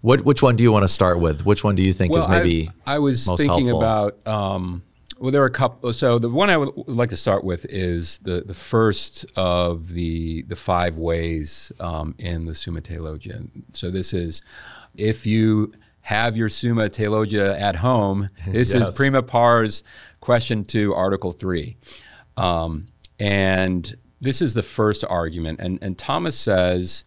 [0.00, 1.46] What, which one do you want to start with?
[1.46, 3.78] Which one do you think well, is maybe I, I was thinking helpful?
[3.78, 4.82] about um,
[5.18, 5.92] well, there are a couple.
[5.92, 10.42] So the one I would, like two start with is the, the first of the
[10.42, 13.46] the five ways um, in the Summa Theologiae.
[13.72, 14.42] So this is
[14.96, 15.72] if you
[16.02, 18.30] have your Summa Theologiae at home.
[18.46, 18.88] This yes.
[18.88, 19.82] is prima pars
[20.20, 21.76] question to Article three,
[22.36, 25.60] um, and this is the first argument.
[25.60, 27.04] And and Thomas says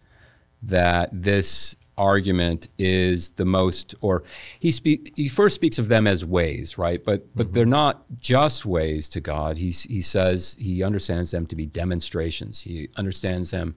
[0.63, 4.23] that this argument is the most, or
[4.59, 7.03] he speak he first speaks of them as ways, right?
[7.03, 7.53] But but mm-hmm.
[7.53, 9.57] they're not just ways to God.
[9.57, 12.61] He he says he understands them to be demonstrations.
[12.61, 13.75] He understands them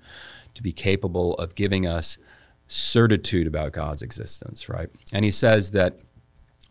[0.54, 2.18] to be capable of giving us
[2.66, 4.88] certitude about God's existence, right?
[5.12, 5.98] And he says that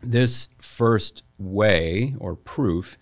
[0.01, 2.97] this first way or proof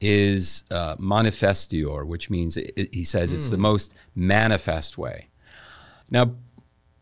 [0.00, 3.34] is uh, manifestior, which means it, he says mm.
[3.34, 3.62] it's the hmm.
[3.62, 5.28] most manifest way.
[6.10, 6.34] Now,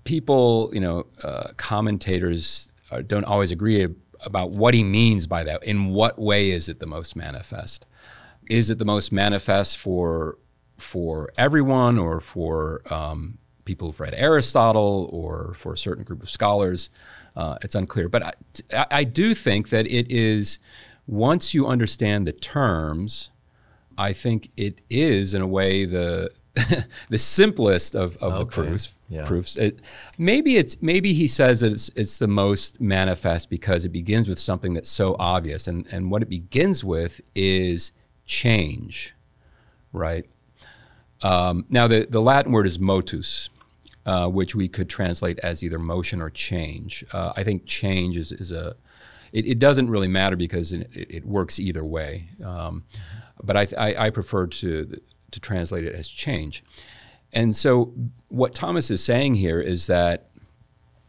[0.04, 3.86] people, you know, uh, commentators uh, don't always agree
[4.20, 5.62] about what he means by that.
[5.64, 7.86] In what way is it the most manifest?
[8.48, 10.38] Is it the most manifest for
[10.78, 16.30] for everyone, or for um, people who've read Aristotle, or for a certain group of
[16.30, 16.90] scholars?
[17.36, 18.08] Uh, it's unclear.
[18.08, 18.22] But
[18.72, 20.58] I, I do think that it is
[21.06, 23.30] once you understand the terms.
[23.98, 26.30] I think it is in a way the
[27.08, 28.38] the simplest of, of okay.
[28.38, 28.94] the proofs.
[29.08, 29.24] Yeah.
[29.24, 29.56] Proofs.
[29.56, 29.80] It,
[30.18, 34.38] maybe it's maybe he says that it's it's the most manifest because it begins with
[34.38, 37.92] something that's so obvious, and and what it begins with is
[38.26, 39.14] change,
[39.92, 40.26] right?
[41.22, 43.48] Um, now the the Latin word is motus,
[44.04, 47.04] uh, which we could translate as either motion or change.
[47.12, 48.76] Uh, I think change is is a
[49.32, 52.28] it, it, doesn't really matter because it, it works either way.
[52.44, 52.84] Um,
[53.42, 55.00] but I, I, I prefer to
[55.32, 56.62] to translate it as change.
[57.32, 57.92] And so,
[58.28, 60.28] what Thomas is saying here is that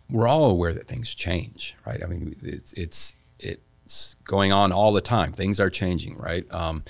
[0.10, 2.02] we're all aware that things change, right?
[2.04, 5.34] I mean, it's it's it's going on all the time.
[5.34, 6.46] Things are changing, right?
[6.52, 6.84] Um,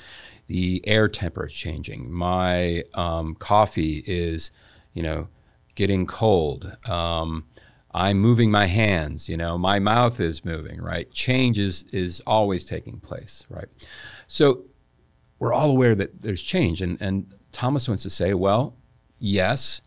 [0.48, 2.12] the air temperature is changing.
[2.12, 4.52] My um, coffee is,
[4.94, 5.28] you know,
[5.76, 6.78] getting cold.
[6.88, 7.46] Um,
[7.94, 9.30] I'm moving my hands.
[9.30, 10.82] You know, my mouth is moving.
[10.82, 11.12] Right?
[11.12, 13.70] Change is is always taking place, right?
[14.28, 14.66] So
[15.44, 16.82] we're all aware that there's change.
[16.82, 18.78] And, and Thomas wants to say, well,
[19.20, 19.82] yes.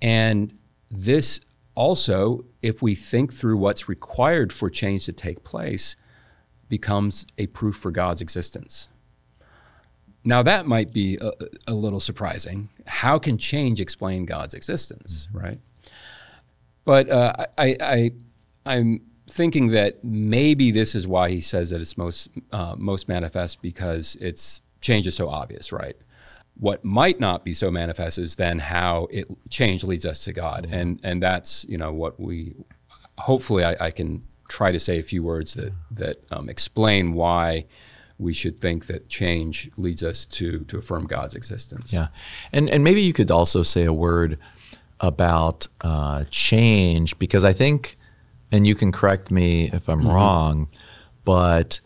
[0.00, 0.56] And
[0.88, 1.40] this
[1.74, 5.96] also, if we think through what's required for change to take place,
[6.68, 8.88] becomes a proof for God's existence.
[10.22, 11.32] Now, that might be a,
[11.66, 12.68] a little surprising.
[12.86, 15.58] How can change explain God's existence, right?
[16.84, 18.10] But uh, I, I,
[18.64, 23.60] I'm thinking that maybe this is why he says that it's most uh, most manifest
[23.60, 25.96] because it's change is so obvious, right?
[26.54, 30.64] What might not be so manifest is then how it change leads us to God,
[30.64, 30.74] mm-hmm.
[30.74, 32.54] and and that's you know what we
[33.18, 37.66] hopefully I, I, can try to say a few words that that um, explain why
[38.18, 41.92] we should think that change leads us to to affirm God's existence.
[41.92, 42.08] Yeah,
[42.52, 44.38] and and maybe you could also say a word
[45.00, 47.96] about uh, change because I think,
[48.50, 50.08] and you can correct me if I'm mm-hmm.
[50.08, 50.68] wrong,
[51.24, 51.80] but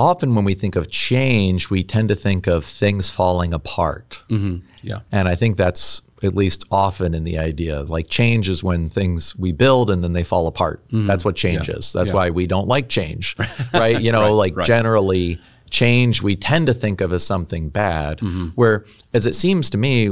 [0.00, 4.24] often when we think of change, we tend to think of things falling apart.
[4.30, 4.66] Mm-hmm.
[4.82, 5.00] Yeah.
[5.12, 7.82] And I think that's at least often in the idea.
[7.82, 10.82] Like change is when things we build and then they fall apart.
[10.88, 11.06] Mm-hmm.
[11.06, 11.76] That's what change yeah.
[11.76, 11.92] is.
[11.92, 12.16] That's yeah.
[12.16, 13.36] why we don't like change,
[13.74, 14.00] right?
[14.00, 14.66] You know, right, like right.
[14.66, 18.18] generally change we tend to think of as something bad.
[18.18, 18.48] Mm-hmm.
[18.54, 20.10] Where, as it seems to me,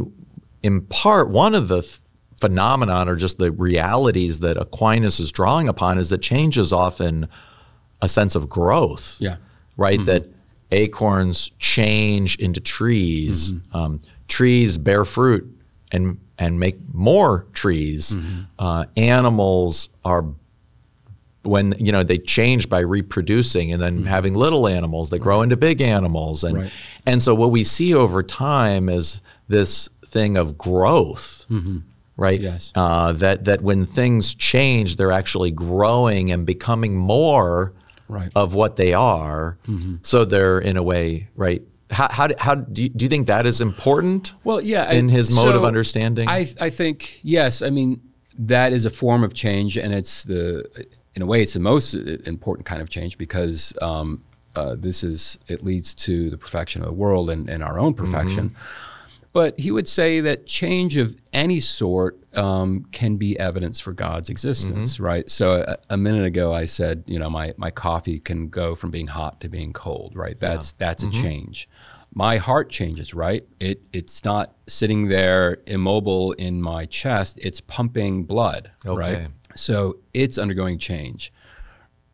[0.62, 2.00] in part, one of the th-
[2.42, 7.28] phenomenon or just the realities that Aquinas is drawing upon is that change is often
[8.02, 9.16] a sense of growth.
[9.18, 9.36] Yeah
[9.78, 9.96] right?
[9.96, 10.04] Mm-hmm.
[10.04, 10.26] That
[10.70, 13.52] acorns change into trees.
[13.52, 13.76] Mm-hmm.
[13.76, 15.50] Um, trees bear fruit
[15.90, 18.16] and and make more trees.
[18.16, 18.42] Mm-hmm.
[18.58, 20.26] Uh, animals are
[21.42, 24.06] when you know they change by reproducing and then mm-hmm.
[24.06, 26.72] having little animals that grow into big animals and right.
[27.06, 31.78] and so what we see over time is this thing of growth mm-hmm.
[32.16, 37.72] right yes uh, that that when things change they're actually growing and becoming more
[38.08, 38.30] right.
[38.34, 39.58] of what they are.
[39.66, 39.96] Mm-hmm.
[40.02, 41.62] So they're in a way, right?
[41.90, 44.34] How, how, how do, you, do you think that is important?
[44.44, 44.90] Well, yeah.
[44.92, 46.28] In his mode so of understanding?
[46.28, 47.62] I, I think, yes.
[47.62, 48.02] I mean,
[48.38, 50.68] that is a form of change and it's the,
[51.14, 54.22] in a way, it's the most important kind of change because um,
[54.54, 57.94] uh, this is it leads to the perfection of the world and, and our own
[57.94, 58.50] perfection.
[58.50, 58.97] Mm-hmm.
[59.38, 64.30] But he would say that change of any sort um, can be evidence for God's
[64.30, 65.04] existence, mm-hmm.
[65.04, 65.30] right?
[65.30, 68.90] So a, a, minute ago, I said, you know, my, my coffee can go from
[68.90, 70.36] being hot to being cold, right?
[70.36, 70.86] That's yeah.
[70.88, 71.20] that's mm-hmm.
[71.20, 71.68] a change.
[72.12, 73.46] My heart changes, right?
[73.60, 78.98] It it's not sitting there immobile in my chest; it's pumping blood, okay.
[78.98, 79.28] right?
[79.54, 81.32] So it's undergoing change.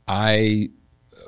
[0.07, 0.69] I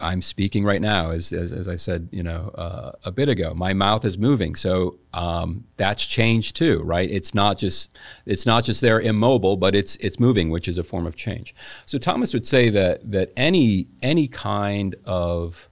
[0.01, 3.55] I'm speaking right now, as, as, as I said, you know, uh, a bit ago.
[3.55, 7.11] My mouth is moving, so um, that's change too, right?
[7.11, 10.85] It's not just it's not just there immobile, but it's it's moving, which is a
[10.85, 11.55] form of change.
[11.87, 15.69] So Thomas would say that that any any kind of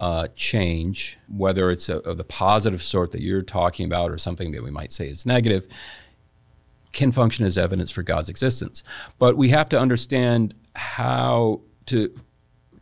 [0.00, 4.62] uh, change, whether it's of the positive sort that you're talking about, or something that
[4.62, 5.66] we might say is negative,
[6.92, 8.84] can function as evidence for God's existence.
[9.18, 12.14] But we have to understand how to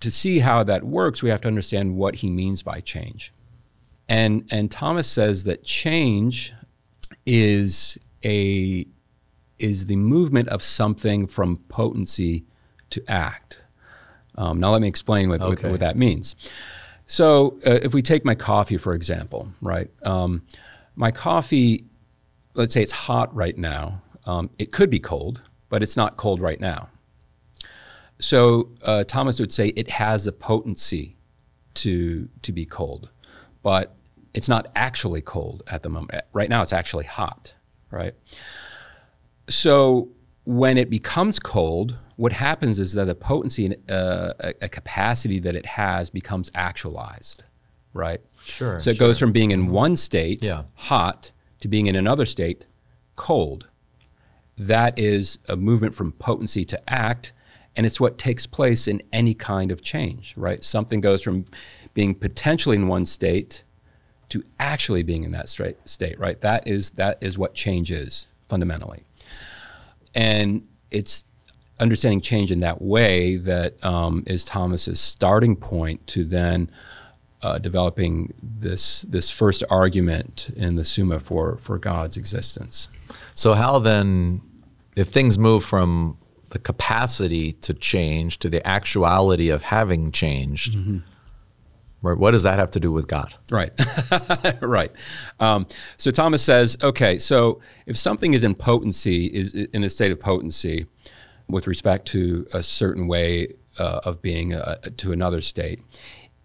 [0.03, 3.33] to see how that works, we have to understand what he means by change.
[4.09, 6.53] And, and Thomas says that change
[7.25, 8.87] is a
[9.59, 12.45] is the movement of something from potency
[12.91, 13.63] to act.
[14.35, 15.63] Um, now, let me explain what, okay.
[15.63, 16.35] what, what that means.
[17.07, 19.89] So, uh, if we take my coffee, for example, right?
[20.03, 20.43] Um,
[20.97, 21.85] my coffee,
[22.55, 24.03] let's say it's hot right now.
[24.27, 26.89] Um, it could be cold, but it's not cold right now.
[28.23, 31.17] So uh, Thomas would say it has a potency
[31.75, 33.11] to to be cold,
[33.65, 33.97] but
[34.33, 36.23] it's not actually cold at the moment.
[36.33, 37.57] Right now, it's actually hot,
[37.91, 38.15] right?
[39.49, 40.09] So
[40.45, 45.57] when it becomes cold, what happens is that a potency, uh, a, a, capacity that
[45.57, 47.43] it has, becomes actualized,
[47.93, 48.21] right?
[48.45, 48.79] Sure.
[48.79, 49.09] So it sure.
[49.09, 50.63] goes from being in one state, yeah.
[50.75, 52.67] hot, to being in another state,
[53.17, 53.69] cold.
[54.57, 57.33] That is a movement from potency to act
[57.77, 60.63] and it's what takes place in any kind of change, right?
[60.63, 61.47] Something goes from
[61.95, 63.65] being potentially in one state
[64.29, 66.41] to actually being in that state, right?
[66.41, 69.05] That is that is what change is fundamentally,
[70.15, 71.25] and it's
[71.81, 76.71] understanding change in that way that um, is Thomas's starting point to then
[77.43, 82.89] uh, developing this this first argument in the Summa for for God's existence.
[83.35, 84.43] So how then,
[84.97, 86.17] if things move from
[86.53, 90.75] the capacity to change to the actuality of having changed.
[90.75, 90.99] Mm-hmm.
[92.03, 92.19] Right.
[92.19, 93.35] What does that have to do with God?
[93.51, 93.73] Right.
[94.61, 94.91] right.
[95.41, 100.13] Um, so Thomas says, okay, so if something is in potency, is in a state
[100.13, 100.87] of potency
[101.49, 105.81] with respect to a certain way uh, of being uh, to another state,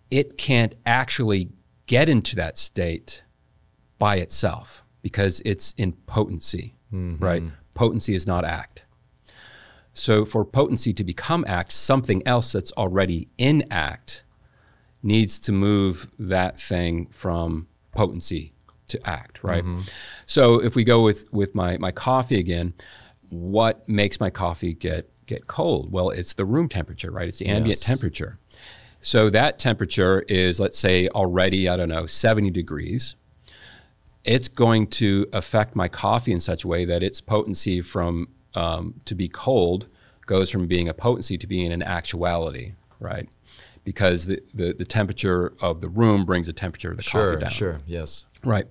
[0.09, 1.49] it can't actually
[1.85, 3.23] get into that state
[3.97, 7.21] by itself because it's in potency, mm-hmm.
[7.23, 7.43] right?
[7.73, 8.85] Potency is not act.
[9.97, 14.23] So for potency to become act, something else that's already in act
[15.01, 18.53] needs to move that thing from potency
[18.89, 19.63] to act, right?
[19.63, 19.81] Mm-hmm.
[20.27, 22.73] So if we go with with my my coffee again,
[23.31, 25.91] what makes my coffee get get cold?
[25.91, 27.27] Well, it's the room temperature, right?
[27.27, 27.87] It's the ambient yes.
[27.87, 28.37] temperature.
[29.01, 33.15] So that temperature is let's say already I don't know 70 degrees.
[34.23, 38.95] It's going to affect my coffee in such a way that its potency from um,
[39.05, 39.87] to be cold
[40.25, 43.29] goes from being a potency to being an actuality, right?
[43.83, 47.41] Because the, the, the temperature of the room brings the temperature of the sure, coffee
[47.41, 47.51] down.
[47.51, 48.25] Sure, yes.
[48.43, 48.65] Right.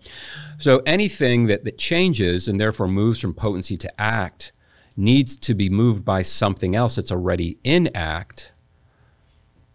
[0.59, 4.53] So anything that, that changes and therefore moves from potency to act
[4.97, 8.53] needs to be moved by something else that's already in act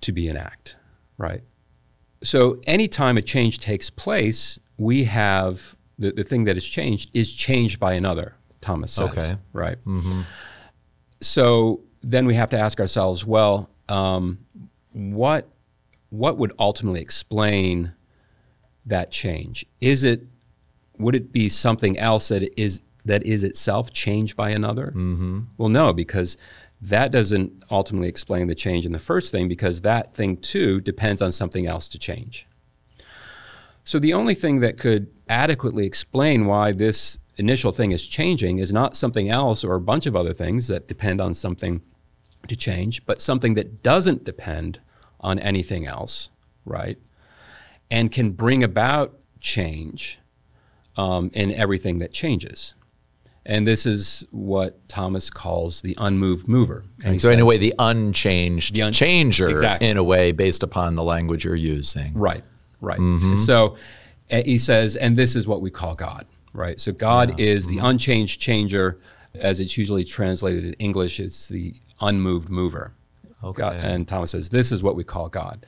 [0.02, 0.76] to be an act,
[1.18, 1.42] right?
[2.24, 7.34] So anytime a change takes place, we have the, the thing that has changed is
[7.34, 8.36] changed by another.
[8.62, 9.10] Thomas says.
[9.10, 9.36] Okay.
[9.54, 9.84] Right.
[9.86, 10.22] Mm-hmm.
[11.20, 14.40] So then we have to ask ourselves, well, um,
[14.94, 15.50] what
[16.10, 17.94] what would ultimately explain
[18.86, 19.66] that change?
[19.80, 20.24] Is it
[20.98, 24.88] would it be something else that is that is itself changed by another?
[24.88, 25.42] Mm-hmm.
[25.58, 26.38] Well, no, because
[26.82, 31.22] that doesn't ultimately explain the change in the first thing because that thing too depends
[31.22, 32.48] on something else to change.
[33.84, 38.72] So the only thing that could adequately explain why this initial thing is changing is
[38.72, 41.82] not something else or a bunch of other things that depend on something
[42.48, 44.80] to change, but something that doesn't depend
[45.20, 46.30] on anything else,
[46.66, 46.98] right?
[47.90, 50.20] And can bring about change
[50.98, 52.76] um, in everything that changes.
[53.44, 56.86] And this is what Thomas calls the unmoved mover.
[57.04, 59.90] And so, says, in a way, the unchanged the un- changer, exactly.
[59.90, 62.14] in a way, based upon the language you're using.
[62.14, 62.44] Right,
[62.82, 63.00] right.
[63.00, 63.36] Mm-hmm.
[63.36, 63.78] So
[64.30, 66.80] uh, he says, and this is what we call God right?
[66.80, 67.46] So God yeah.
[67.48, 67.86] is the mm-hmm.
[67.86, 68.98] unchanged changer,
[69.36, 71.20] as it's usually translated in English.
[71.20, 72.94] It's the unmoved mover.
[73.44, 73.62] Okay.
[73.62, 75.66] God, and Thomas says, "This is what we call God."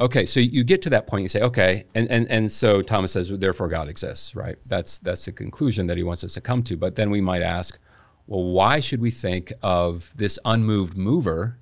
[0.00, 3.12] Okay, so you get to that point, you say, "Okay," and and and so Thomas
[3.12, 4.56] says, "Therefore, God exists." Right?
[4.66, 6.76] That's that's the conclusion that he wants us to come to.
[6.76, 7.78] But then we might ask,
[8.26, 11.58] well, why should we think of this unmoved mover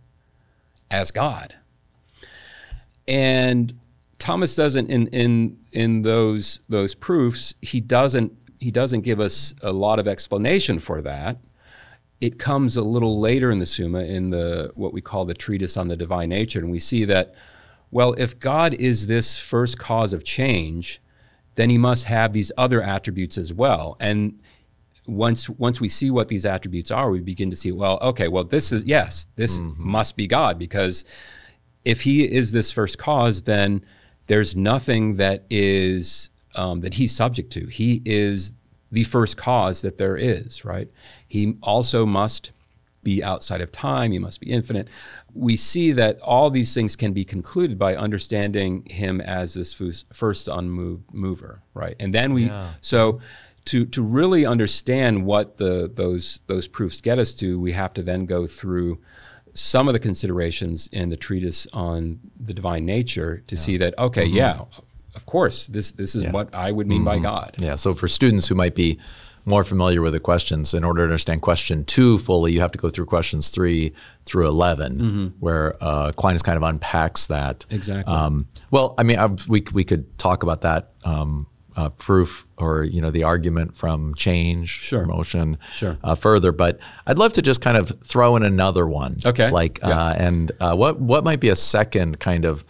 [0.91, 1.55] as God?
[3.07, 3.79] And
[4.19, 9.73] Thomas doesn't in in in those those proofs he doesn't he doesn't give us a
[9.73, 11.39] lot of explanation for that.
[12.21, 15.77] It comes a little later in the Summa in the what we call the treatise
[15.77, 17.35] on the divine nature, and we see that
[17.91, 21.01] well, if God is this first cause of change,
[21.55, 23.97] then he must have these other attributes as well.
[24.01, 24.41] And
[25.07, 28.45] once once we see what these attributes are, we begin to see, well, okay, well,
[28.45, 29.91] this is yes, this mm-hmm.
[29.91, 31.05] must be God because
[31.85, 33.85] if he is this first cause, then
[34.27, 37.67] there's nothing that is um, that he's subject to.
[37.67, 38.53] He is
[38.91, 40.89] the first cause that there is, right?
[41.27, 42.53] He also must
[43.03, 44.11] be outside of time.
[44.11, 44.89] He must be infinite.
[45.33, 50.49] We see that all these things can be concluded by understanding him as this first
[50.49, 51.95] unmoved mover, right?
[52.01, 52.51] And then we
[52.81, 53.21] so
[53.67, 58.03] to to really understand what the those those proofs get us to, we have to
[58.03, 58.99] then go through
[59.57, 64.25] some of the considerations in the treatise on the divine nature to see that okay,
[64.25, 64.61] yeah,
[65.15, 67.57] of course, this this is what I would mean by God.
[67.59, 67.75] Yeah.
[67.75, 68.99] So for students who might be
[69.47, 72.79] more familiar with the questions, in order to understand question two fully, you have to
[72.79, 73.95] go through questions three
[74.27, 77.65] through 11, where uh, Aquinas kind of unpacks that.
[77.71, 78.13] Exactly.
[78.13, 81.47] Um, well, I mean, I, we we could talk about that um,
[81.77, 85.05] uh, proof or you know the argument from change, Sure.
[85.05, 85.99] motion, Sure.
[86.03, 86.51] uh, further.
[86.53, 89.19] But I'd love to just kind of throw in another one.
[89.25, 89.51] Okay.
[89.51, 89.89] Like, Yeah.
[90.07, 92.65] uh, and uh, what what might be a second kind of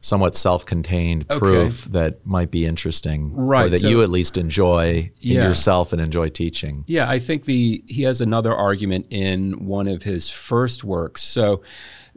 [0.00, 1.38] somewhat self-contained Okay.
[1.40, 5.42] proof that might be interesting, right, or that so- you at least enjoy Yeah.
[5.48, 6.84] yourself and enjoy teaching.
[6.86, 11.22] Yeah, I think the he has another argument in one of his first works.
[11.24, 11.62] So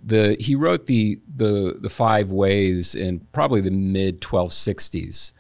[0.04, 5.34] the he wrote the the the five ways in probably the mid 1260s.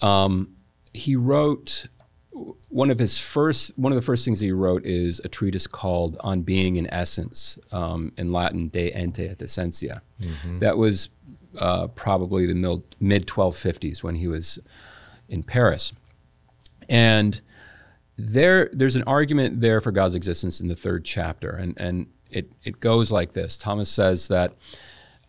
[0.00, 0.56] Um,
[0.92, 1.86] he wrote
[2.68, 6.16] one of his first one of the first things he wrote is a treatise called
[6.20, 10.02] On Being in Essence, um, in Latin De Ente et Essentia.
[10.58, 11.08] That was
[11.58, 14.58] uh, probably the mid 1250s when he was
[15.28, 15.92] in Paris.
[16.88, 17.40] And
[18.16, 22.52] there, there's an argument there for God's existence in the third chapter, and, and it,
[22.64, 23.56] it goes like this.
[23.56, 24.52] Thomas says that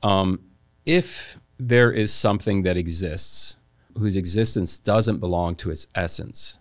[0.03, 0.39] um,
[0.85, 3.56] if there is something that exists
[3.97, 6.59] whose existence doesn't belong to its essence,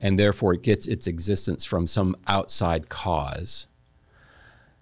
[0.00, 3.66] and therefore it gets its existence from some outside cause,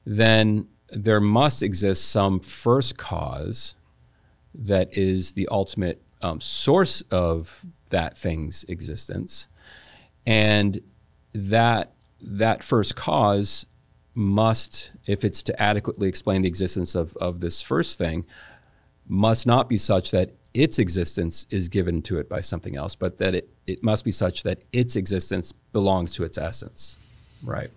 [0.05, 3.75] then there must exist some first cause
[4.55, 9.49] that is the ultimate um, source of that thing's existence,
[10.27, 10.81] and
[11.33, 13.67] that that first cause
[14.15, 18.25] must, if it's to adequately explain the existence of, of this first thing,
[19.07, 23.19] must not be such that its existence is given to it by something else, but
[23.19, 26.99] that it, it must be such that its existence belongs to its essence.
[27.45, 27.71] Right.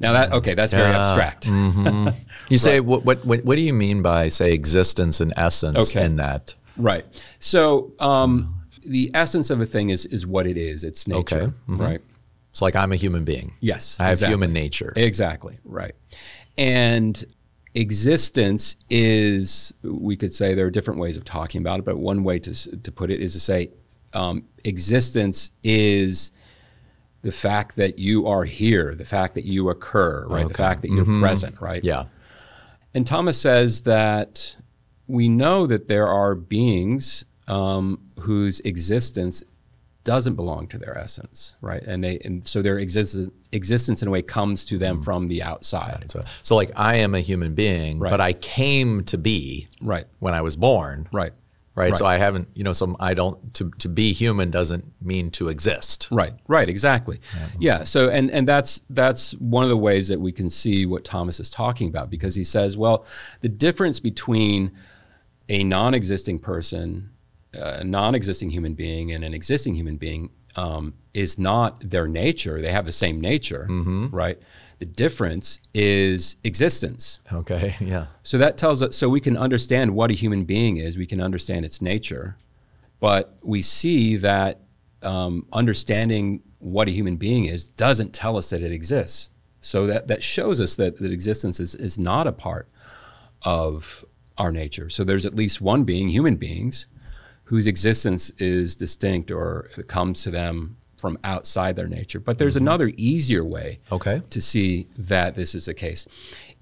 [0.00, 1.46] Now that okay, that's very abstract.
[2.50, 6.04] You say what, what what what do you mean by say existence and essence Okay.
[6.04, 6.54] in that?
[6.76, 7.06] Right.
[7.38, 10.82] So um, the essence of a thing is is what it is.
[10.84, 11.36] It's nature.
[11.42, 11.52] Okay.
[11.68, 11.78] Mhm.
[11.80, 12.00] Right.
[12.50, 13.52] It's like I'm a human being.
[13.60, 13.98] Yes.
[14.00, 14.32] I have exactly.
[14.34, 14.92] human nature.
[14.96, 15.58] Exactly.
[15.64, 15.94] Right.
[16.58, 17.24] And
[17.74, 22.22] existence is, we could say there are different ways of talking about it, but one
[22.24, 23.70] way to, to put it is to say
[24.14, 26.30] um, existence is
[27.22, 30.46] the fact that you are here, the fact that you occur, right?
[30.46, 31.82] The fact that you're present, right?
[31.82, 32.04] Yeah.
[32.92, 34.56] And Thomas says that
[35.06, 39.42] we know that there are beings um, whose existence
[40.04, 41.82] doesn't belong to their essence, right?
[41.82, 45.04] And they and so their existence existence in a way comes to them mm.
[45.04, 48.10] from the outside, So, so like I am a human being, Right.
[48.10, 50.06] but I came to be right?
[50.18, 51.08] when I was born.
[51.12, 51.32] Right.
[51.76, 51.96] Right.
[51.96, 55.48] So I haven't, you know, so I don't to to be human doesn't mean to
[55.48, 56.06] exist.
[56.12, 57.20] Right, right, exactly.
[57.58, 57.82] Yeah.
[57.82, 61.40] So, and and that's that's one of the ways that we can see what Thomas
[61.40, 63.04] is talking about because he says, well,
[63.40, 64.70] the difference between
[65.48, 67.10] a non-existing person,
[67.54, 72.60] a non-existing human being, and an existing human being um, is not their nature.
[72.60, 73.66] They have the same nature,
[74.10, 74.38] right?
[74.78, 77.20] The difference is existence.
[77.32, 77.74] Okay.
[77.80, 78.06] Yeah.
[78.22, 81.20] So that tells us, so we can understand what a human being is, we can
[81.20, 82.36] understand its nature,
[83.00, 84.60] but we see that
[85.02, 89.30] um, understanding what a human being is doesn't tell us that it exists.
[89.60, 92.68] So that, that shows us that, that existence is, is not a part
[93.42, 94.04] of
[94.36, 94.90] our nature.
[94.90, 96.86] So there's at least one being, human beings,
[97.44, 102.18] whose existence is distinct or comes to them from outside their nature.
[102.18, 102.64] But there's mm-hmm.
[102.66, 104.22] another easier way Okay.
[104.30, 106.06] to see that this is the case.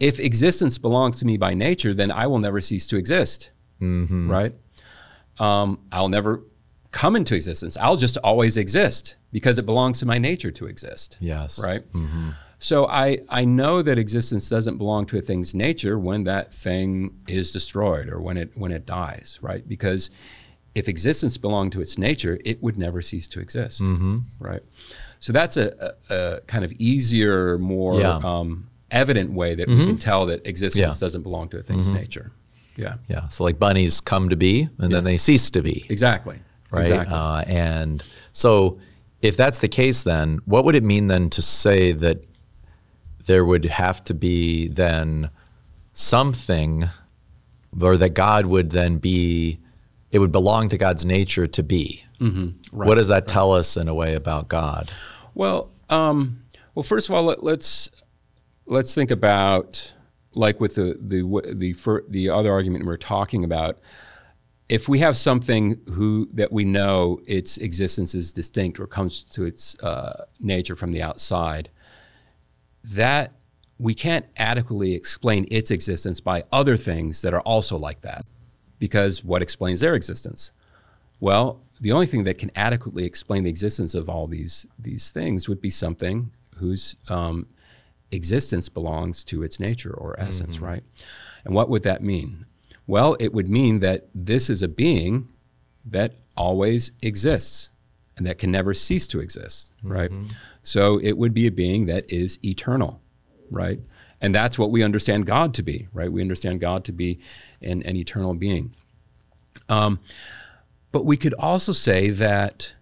[0.01, 3.53] If existence belongs to me by nature, then I will never cease to exist.
[3.81, 4.31] Mm-hmm.
[4.31, 4.55] Right?
[5.39, 6.43] Um, I'll never
[6.91, 7.77] come into existence.
[7.77, 11.19] I'll just always exist because it belongs to my nature to exist.
[11.21, 11.63] Yes.
[11.63, 11.83] Right?
[11.93, 12.31] Mm-hmm.
[12.59, 17.21] So I, I know that existence doesn't belong to a thing's nature when that thing
[17.27, 19.67] is destroyed or when it when it dies, right?
[19.67, 20.11] Because
[20.75, 23.83] if existence belonged to its nature, it would never cease to exist,
[24.39, 24.63] right?
[25.21, 28.21] So that's a, a, a kind of easier, more Yeah.
[28.25, 31.01] um, evident way that we can tell that existence Yeah.
[31.01, 32.33] doesn't belong to a thing's nature.
[32.77, 33.29] Yeah, Yeah.
[33.29, 35.85] So like bunnies come to be and then they cease to be.
[35.91, 36.39] exactly.
[36.73, 36.83] right?
[36.83, 37.15] Exactly.
[37.15, 38.03] Uh, and
[38.33, 38.79] so,
[39.21, 42.25] if that's the case, then what would it mean then to say that
[43.27, 45.31] there would have to be then
[45.93, 46.89] something,
[47.81, 49.59] or that God would then be,
[50.13, 52.05] it would belong to God's nature to be?
[52.21, 52.77] Mm-hmm.
[52.77, 54.93] what does that tell us in a way about God?
[55.35, 56.45] Well, um,
[56.75, 57.91] well, first of all, let, let's
[58.67, 59.93] let's think about
[60.35, 63.79] like with the the the fir- the other argument we're talking about.
[64.69, 69.45] If we have something who that we know its existence is distinct or comes to
[69.45, 71.69] its uh, nature from the outside,
[72.85, 73.33] that
[73.79, 78.25] we can't adequately explain its existence by other things that are also like that,
[78.83, 80.53] because what explains their existence?
[81.21, 85.49] Well, the only thing that can adequately explain the existence of all these these things
[85.49, 87.47] would be something whose um,
[88.11, 90.83] existence belongs to its nature or essence, right?
[91.45, 92.45] And what would that mean?
[92.89, 95.29] Well, it would mean that this is a being
[95.85, 97.71] that always exists
[98.17, 100.11] and that can never cease to exist, right?
[100.65, 103.01] So it would be a being that is eternal,
[103.49, 103.79] right?
[104.23, 106.11] And that's what we understand God to be, right?
[106.11, 107.19] We understand God to be
[107.61, 108.73] an, an eternal being.
[109.69, 109.99] Um,
[110.93, 112.75] but we could also say that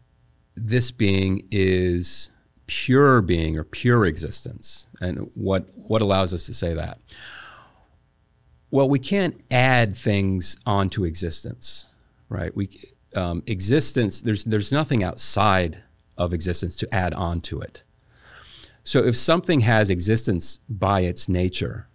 [0.54, 2.30] this being is
[2.66, 4.86] pure being or pure existence.
[5.00, 6.98] And what, what allows us to say that?
[8.70, 11.94] Well, we can't add things onto existence,
[12.28, 12.54] right?
[12.54, 12.68] We,
[13.16, 15.82] um, existence, there's, there's nothing outside
[16.18, 17.82] of existence to add on to it.
[18.84, 21.88] So if something has existence by its nature,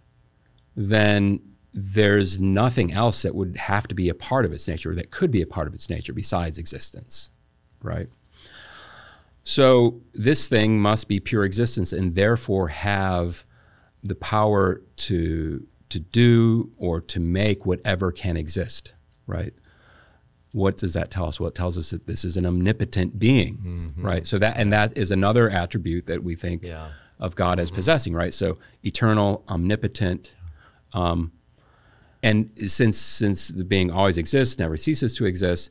[0.74, 1.40] then
[1.72, 5.10] there's nothing else that would have to be a part of its nature or that
[5.10, 7.30] could be a part of its nature besides existence,
[7.82, 8.08] right?
[9.44, 13.44] So this thing must be pure existence and therefore have
[14.02, 18.94] the power to to do or to make whatever can exist,
[19.26, 19.54] right?
[20.52, 21.38] What does that tell us?
[21.38, 24.26] Well, it tells us that this is an omnipotent being, right?
[24.26, 26.88] So that and that is another attribute that we think Yeah.
[27.18, 28.32] of God as possessing, right?
[28.32, 30.34] So eternal, omnipotent,
[30.92, 31.32] um,
[32.22, 35.70] and since since the being always exists, never ceases to exist,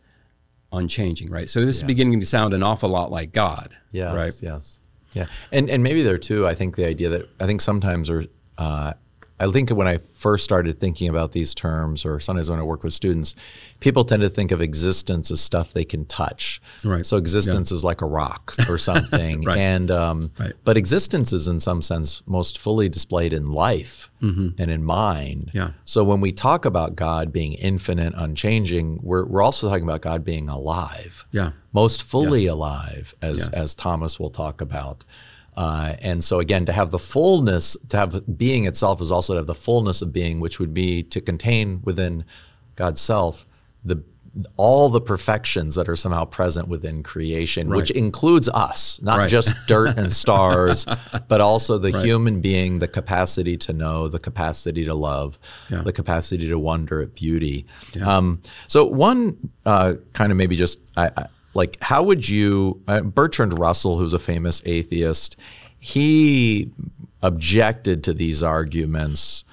[0.72, 1.50] unchanging, right?
[1.50, 4.14] So this is beginning to sound an awful lot like God, Yes.
[4.16, 4.34] right?
[4.42, 4.80] Yes.
[5.14, 5.26] Yeah.
[5.52, 6.46] And and maybe there too.
[6.46, 8.26] I think the idea that I think sometimes or
[8.58, 8.94] uh,
[9.38, 12.84] I think when I first started thinking about these terms, or sometimes when I work
[12.84, 13.36] with students,
[13.82, 16.62] people tend to think of existence as stuff they can touch.
[16.86, 17.06] Right.
[17.06, 19.44] So existence is like a rock or something.
[19.46, 19.58] Right.
[19.58, 20.54] And um, Right.
[20.64, 25.48] but existence is in some sense most fully displayed in life and in mind.
[25.50, 25.58] Mm-hmm.
[25.58, 25.72] Yeah.
[25.84, 30.24] So when we talk about God being infinite, unchanging, we're we're also talking about God
[30.24, 31.52] being alive Yeah.
[31.74, 32.52] most fully Yes.
[32.54, 33.50] alive, as Yes.
[33.50, 35.04] as Thomas will talk about.
[35.56, 39.38] Uh, and so again, to have the fullness, to have being itself is also to
[39.40, 42.26] have the fullness of being, which would be to contain within
[42.76, 43.46] God's self
[43.84, 44.04] the
[44.58, 49.30] all the perfections that are somehow present within creation, which includes us, not Right.
[49.30, 50.86] just dirt and stars,
[51.30, 55.40] but also the human being, the capacity to know, the capacity to love,
[55.70, 55.84] Yeah.
[55.84, 57.66] the capacity to wonder at beauty.
[58.04, 63.02] Um, so one uh, kind of maybe just I, I, like how would you uh,
[63.02, 65.38] Bertrand Russell, who's a famous atheist,
[65.80, 66.70] he
[67.24, 69.44] objected to these arguments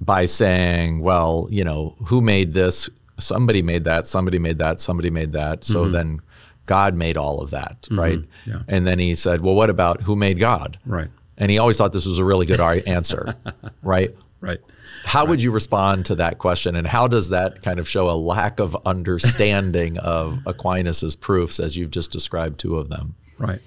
[0.00, 2.88] by saying, well, you know, who made this?
[3.18, 5.64] Somebody made that, somebody made that, somebody made that.
[5.64, 6.20] So then
[6.66, 8.18] God made all of that, right?
[8.46, 8.62] Yeah.
[8.68, 10.78] And then he said, well, what about who made God?
[10.86, 11.08] Right.
[11.36, 13.34] And he always thought this was a really good answer,
[13.82, 14.14] right?
[14.40, 14.60] Right.
[15.04, 18.14] How would you respond to that question, and how does that kind of show a
[18.16, 23.14] lack of understanding of Aquinas's proofs as you've just described two of them?
[23.38, 23.60] Right.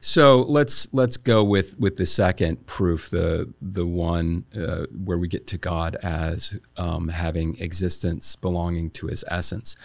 [0.00, 5.28] So let's let's go with with the second proof, the the one uh, where we
[5.28, 9.76] get to God as um, having existence belonging to His essence.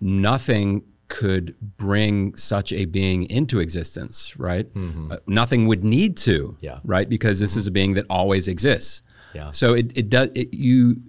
[0.00, 4.66] Nothing could bring such a being into existence, right?
[4.76, 6.80] Uh, nothing would need to, Yeah.
[6.84, 7.08] right?
[7.08, 9.02] Because this is a being that always exists.
[9.36, 9.50] Yeah.
[9.50, 11.02] So it, it does it, you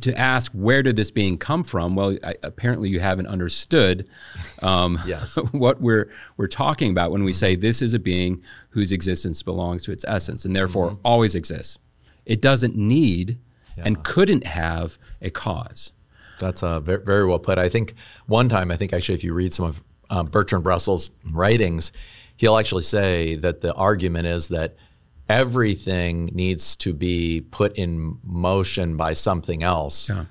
[0.00, 1.94] to ask where did this being come from?
[1.94, 4.08] Well, I, apparently you haven't understood
[4.62, 5.36] um, Yes.
[5.52, 9.82] what we're we're talking about when we say this is a being whose existence belongs
[9.84, 11.78] to its essence and therefore always exists.
[12.24, 13.38] It doesn't need
[13.76, 15.92] and couldn't have a cause.
[16.38, 17.58] That's uh, very, very well put.
[17.58, 17.94] I think
[18.26, 21.92] one time, I think actually, if you read some of um, Bertrand Russell's writings,
[22.36, 24.76] he'll actually say that the argument is that
[25.28, 30.08] everything needs to be put in motion by something else.
[30.08, 30.24] Yeah.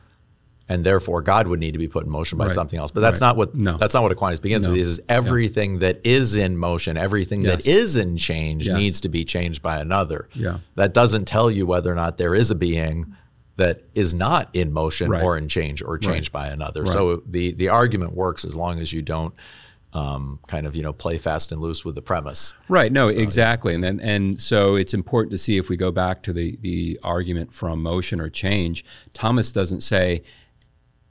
[0.69, 2.53] And therefore, God would need to be put in motion by Right.
[2.53, 2.89] something else.
[2.89, 3.27] But that's Right.
[3.27, 3.77] not what No.
[3.77, 4.71] that's not what Aquinas begins No.
[4.71, 4.77] with.
[4.79, 7.75] He says everything that is in motion, everything that Yes.
[7.77, 8.77] is in change, Yes.
[8.77, 10.29] needs to be changed by another.
[10.33, 10.59] Yeah.
[10.75, 13.13] That doesn't tell you whether or not there is a being
[13.57, 15.21] that is not in motion Right.
[15.21, 16.85] or in change or changed by another.
[16.85, 19.33] So the the argument works as long as you don't
[19.93, 22.53] um, kind of you know play fast and loose with the premise.
[22.67, 22.91] Right.
[22.91, 23.75] No, exactly.
[23.75, 26.99] And then and so it's important to see if we go back to the the
[27.03, 28.83] argument from motion or change.
[29.13, 30.23] Thomas doesn't say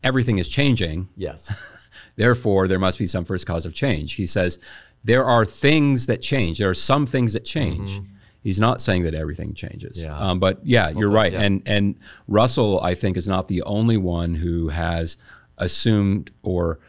[0.02, 1.52] everything is changing, Yes.
[2.16, 4.14] therefore there must be some first cause of change.
[4.14, 4.58] He says
[5.04, 6.58] there are things that change.
[6.58, 8.00] There are some things that change.
[8.42, 9.98] He's not saying that everything changes.
[9.98, 10.10] Mm-hmm.
[10.10, 10.18] Yeah.
[10.30, 11.32] Um, but yeah, you're right.
[11.32, 11.42] yeah.
[11.42, 11.94] And and
[12.26, 15.16] Russell, I think, is not the only one who has
[15.58, 16.80] assumed or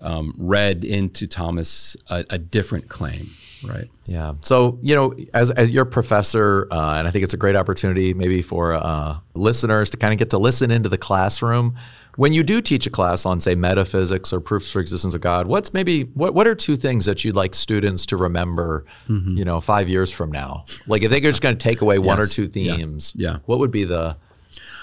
[0.00, 3.30] um, read into Thomas a, a different claim.
[3.66, 3.90] Right.
[4.06, 4.34] Yeah.
[4.40, 8.14] So, you know, as, as your professor, uh, and I think it's a great opportunity
[8.14, 11.76] maybe for uh, listeners to kind of get to listen into the classroom.
[12.16, 15.46] When you do teach a class on, say, metaphysics or proofs for existence of God,
[15.46, 19.36] what's maybe what, what are two things that you'd like students to remember, Mm-hmm.
[19.36, 20.64] you know, five years from now?
[20.86, 22.76] Like if they're just going to take away one or two Yeah.
[22.76, 23.38] themes, Yeah.
[23.44, 24.16] what would be the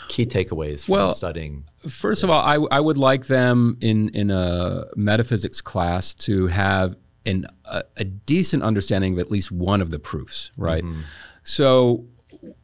[0.08, 1.66] key takeaways from Well, studying?
[1.88, 6.96] First of all, I, I would like them in, in a metaphysics class to have
[7.26, 10.84] an, a, a decent understanding of at least one of the proofs, right?
[11.44, 12.06] So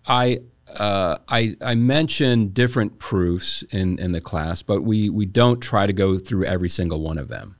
[0.07, 0.39] I,
[0.77, 5.85] uh, I, I mention different proofs in, in the class, but we, we don't try
[5.85, 7.57] to go through every single one of them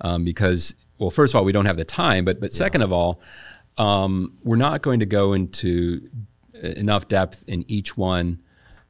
[0.00, 2.92] um, because, well, first of all, we don't have the time, but, but second of
[2.92, 3.20] all,
[3.78, 6.08] um, we're not going to go into
[6.62, 8.40] enough depth in each one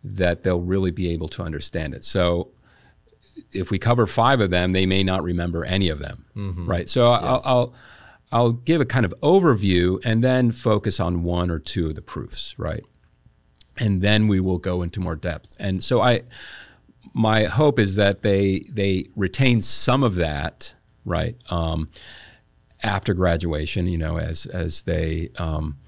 [0.05, 2.05] that they'll really be able to understand it.
[2.05, 2.49] So
[3.53, 6.25] if we cover five of them, they may not remember any of them,
[6.69, 6.89] right?
[6.89, 7.75] So I'll, I'll
[8.33, 12.03] I'll give a kind of overview and then focus on one or two of the
[12.03, 12.83] proofs, right?
[13.79, 15.55] And then we will go into more depth.
[15.59, 16.23] And so I,
[17.15, 20.75] my hope is that they they retain some of that,
[21.05, 21.37] right?
[21.51, 21.91] Um,
[22.83, 25.79] after graduation, you know, as as they um,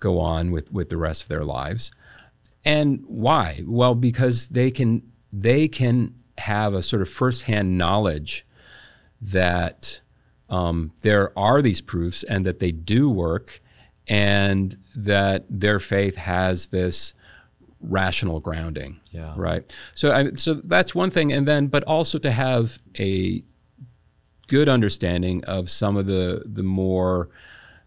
[0.00, 1.92] go on with with the rest of their lives.
[2.64, 3.60] And why?
[3.66, 5.02] Well, because they can
[5.32, 8.46] they can have a sort of firsthand knowledge
[9.20, 10.00] that
[10.48, 13.60] um, there are these proofs and that they do work,
[14.06, 17.14] and that their faith has this
[17.80, 19.00] rational grounding.
[19.10, 19.34] Yeah.
[19.36, 19.74] Right.
[19.94, 23.42] So I, so that's one thing, and then but also to have a
[24.46, 27.28] good understanding of some of the the more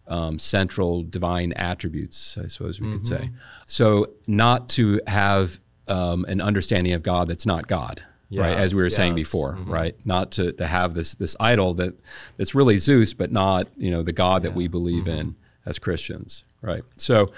[0.07, 3.29] um, central divine attributes, I suppose we could say.
[3.65, 8.01] So not to have um, an understanding of God that's not God,
[8.31, 8.57] right?
[8.57, 9.25] As we were Yes, saying yes.
[9.27, 9.95] before, right?
[10.05, 11.93] Not to, to have this this idol that
[12.37, 15.35] that's really Zeus, but not you know the God that we believe in
[15.65, 16.83] as Christians, right?
[16.95, 17.29] So,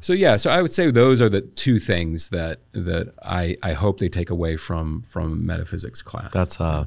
[0.00, 3.72] so yeah, so I would say those are the two things that that I, I
[3.74, 6.32] hope they take away from from metaphysics class.
[6.32, 6.86] That's uh,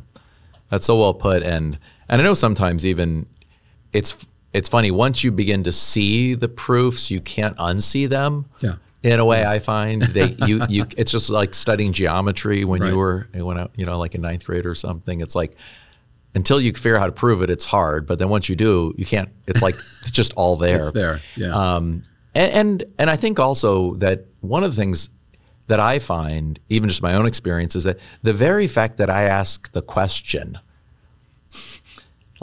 [0.69, 3.27] that's so well put, and and I know sometimes even
[3.93, 8.45] it's it's funny once you begin to see the proofs, you can't unsee them.
[8.59, 8.75] Yeah.
[9.01, 12.91] In a way, I find they you you it's just like studying geometry when Right.
[12.91, 15.19] you were when I, you know like in ninth grade or something.
[15.21, 15.55] It's like
[16.35, 18.07] until you figure out how to prove it, it's hard.
[18.07, 19.29] But then once you do, you can't.
[19.47, 20.79] It's like it's just all there.
[20.79, 21.53] it's there, yeah.
[21.75, 25.09] Um, and, and and I think also that one of the things
[25.67, 29.23] that I find, even just my own experience, is that the very fact that I
[29.23, 30.59] ask the question,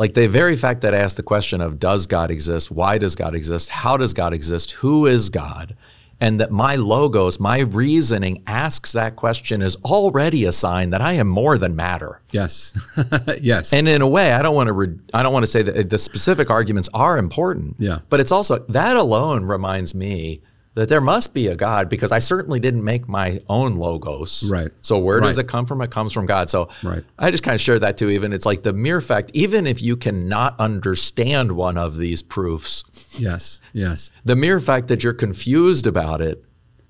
[0.01, 2.71] like the very fact that I ask the question of does God exist?
[2.71, 3.69] Why does God exist?
[3.69, 4.71] How does God exist?
[4.71, 5.77] Who is God?
[6.23, 11.13] And that my logos, my reasoning asks that question is already a sign that I
[11.15, 12.23] am more than matter.
[12.31, 12.73] yes,
[13.43, 14.73] yes, And in a way, I don't want to.
[14.73, 17.77] Re- I don't want to say that uh, the specific arguments are important.
[17.79, 17.99] Yeah.
[18.09, 20.41] But it's also that alone reminds me
[20.81, 24.51] that there must be a God because I certainly didn't make my own logos.
[24.51, 24.71] Right.
[24.81, 25.83] So where does it come from?
[25.83, 26.49] It comes from God.
[26.49, 27.05] So Right.
[27.19, 28.09] I just kind of share that too.
[28.09, 32.83] Even it's like the mere fact, even if you cannot understand one of these proofs,
[33.21, 34.11] yes, yes.
[34.25, 36.47] the mere fact that you're confused about it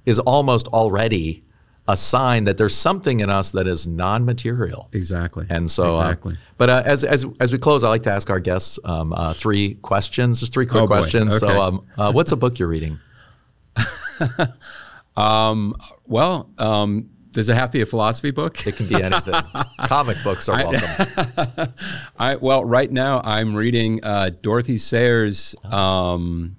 [0.06, 1.42] is almost already
[1.88, 4.88] a sign that there's something in us that is non-material.
[4.92, 5.46] Exactly.
[5.50, 6.36] And so, uh, exactly.
[6.58, 9.32] but uh, as, as as we close, I like to ask our guests um, uh,
[9.32, 11.42] three questions, just three quick Oh, questions.
[11.42, 11.52] Okay.
[11.52, 13.00] So, um, uh, what's a book you're reading?
[15.16, 18.66] well, um, does it have to be a philosophy book?
[18.66, 19.34] It can be anything.
[19.86, 21.72] Comic books are welcome.
[22.18, 26.56] I, well, right now I'm reading uh, Dorothy Sayers' um,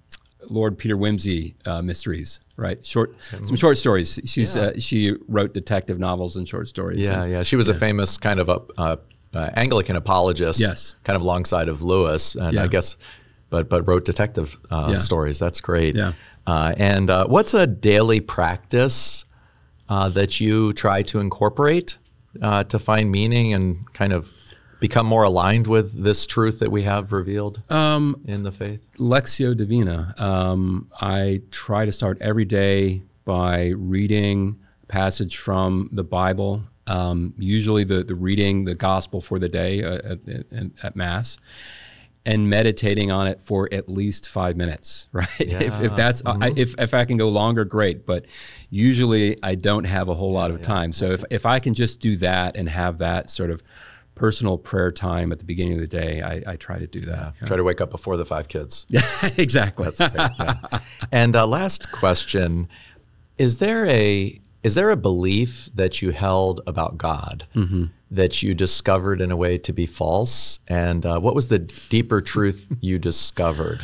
[0.50, 2.40] Lord Peter Wimsey uh, mysteries.
[2.56, 4.20] Right, short some short stories.
[4.26, 7.00] She's uh, she wrote detective novels and short stories.
[7.00, 7.44] Yeah, and, yeah.
[7.44, 8.96] She was a famous kind of a uh,
[9.34, 10.60] uh, Anglican apologist.
[10.60, 10.96] Yes.
[11.04, 12.98] kind of alongside of Lewis, and I guess,
[13.50, 14.98] but but wrote detective uh, Yeah.
[14.98, 15.40] stories.
[15.40, 15.96] That's great.
[15.96, 16.14] Yeah.
[16.52, 19.24] Uh, and uh, what's a daily practice
[19.88, 21.98] uh, that you try to incorporate
[22.42, 24.34] uh, to find meaning and kind of
[24.82, 28.84] become more aligned with this truth that we have revealed Um, in the faith?
[28.98, 30.14] Lectio Divina.
[30.18, 37.34] Um, I try to start every day by reading a passage from the Bible, um,
[37.38, 41.38] usually the, the reading the gospel for the day uh, at, at, at Mass,
[42.26, 45.28] and meditating on it for at least five minutes, right?
[45.40, 48.06] if, if that's I, if, if I can go longer, great.
[48.06, 48.26] But
[48.70, 50.94] usually I don't have a whole lot of time.
[50.94, 53.64] So if, if I can just do that and have that sort of
[54.14, 57.34] personal prayer time at the beginning of the day, I, I try to do that.
[57.46, 58.86] Try to wake up before the five kids.
[58.90, 59.02] Yeah,
[59.38, 59.86] exactly.
[59.86, 60.80] That's yeah.
[61.12, 62.70] And uh, last question:
[63.38, 67.48] Is there a is there a belief that you held about God
[68.12, 70.60] that you discovered in a way to be false?
[70.68, 73.82] And uh, what was the deeper truth you discovered?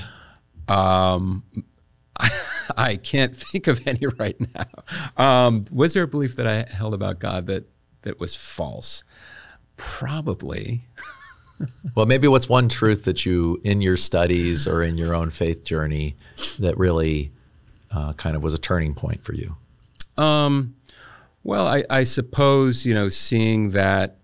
[2.78, 5.24] I can't think of any right now.
[5.24, 7.66] Um, was there a belief that I held about God that
[8.02, 9.04] that was false?
[9.78, 10.82] Probably.
[11.96, 15.66] Well, maybe what's one truth that you, in your studies or in your own faith
[15.66, 16.16] journey,
[16.60, 17.32] that really
[17.90, 19.56] uh, kind of was a turning point for you?
[20.18, 20.76] Um,
[21.43, 24.18] well, I, I suppose you know, seeing that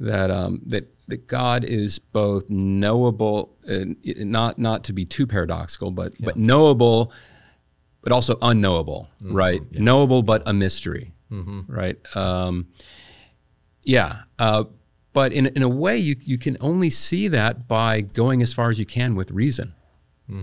[0.00, 5.90] that um, that that God is both knowable, and not not to be too paradoxical,
[5.90, 7.12] but but knowable,
[8.02, 9.60] but also unknowable, right?
[9.72, 11.12] Knowable but a mystery,
[11.68, 11.96] right?
[12.16, 12.68] Um,
[13.84, 14.22] yeah.
[14.38, 14.64] Uh,
[15.12, 18.70] but in, in a way, you, you can only see that by going as far
[18.70, 19.74] as you can with reason,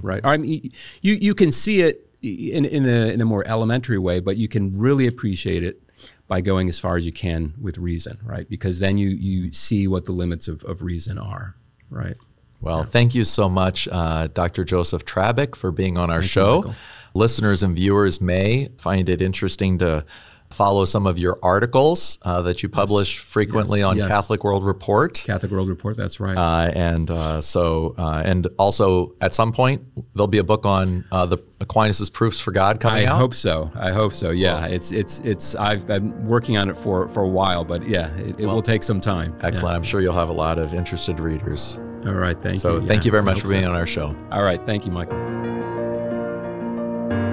[0.03, 0.23] right?
[0.23, 0.71] I mean,
[1.01, 4.47] you, you can see it in, in, a, in a more elementary way, but you
[4.47, 5.81] can really appreciate it
[6.27, 8.47] by going as far as you can with reason, right?
[8.49, 11.55] Because then you, you see what the limits of, of reason are,
[11.89, 12.15] right?
[12.61, 14.65] Well, thank you so much, uh, Dr.
[14.65, 16.57] Joseph Trabbic, for being on our show.
[16.57, 16.75] Michael.
[17.15, 20.05] Listeners and viewers may find it interesting to
[20.51, 24.07] follow some of your articles uh, that you publish frequently on Yes.
[24.07, 25.23] Catholic World Report.
[25.25, 26.35] Catholic World Report, that's right.
[26.37, 29.83] Uh, and uh, so, uh, and also at some point
[30.15, 33.19] there'll be a book on uh, the Aquinas' Proofs for God coming I out.
[33.19, 33.71] hope so.
[33.75, 34.31] I hope so.
[34.31, 35.55] Yeah, it's it's it's.
[35.55, 38.81] I've been working on it for for a while, but yeah, it, it will take
[38.83, 39.35] some time.
[39.41, 39.75] Excellent.
[39.75, 41.77] I'm sure you'll have a lot of interested readers.
[42.05, 42.41] All right.
[42.41, 42.81] Thank So you.
[42.83, 43.69] thank Yeah, you very much for being so.
[43.71, 44.15] on our show.
[44.31, 44.65] All right.
[44.65, 45.17] Thank you, Michael.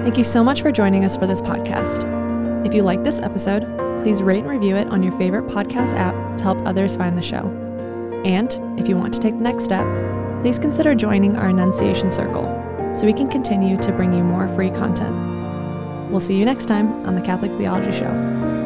[0.03, 2.26] Thank you so much for joining us for this podcast.
[2.65, 3.63] If you like this episode,
[4.01, 7.21] please rate and review it on your favorite podcast app to help others find the
[7.21, 7.47] show.
[8.25, 9.85] And if you want to take the next step,
[10.41, 12.45] please consider joining our Annunciation Circle
[12.95, 15.15] so we can continue to bring you more free content.
[16.09, 18.56] We'll see you next time on the Catholic Theology Show.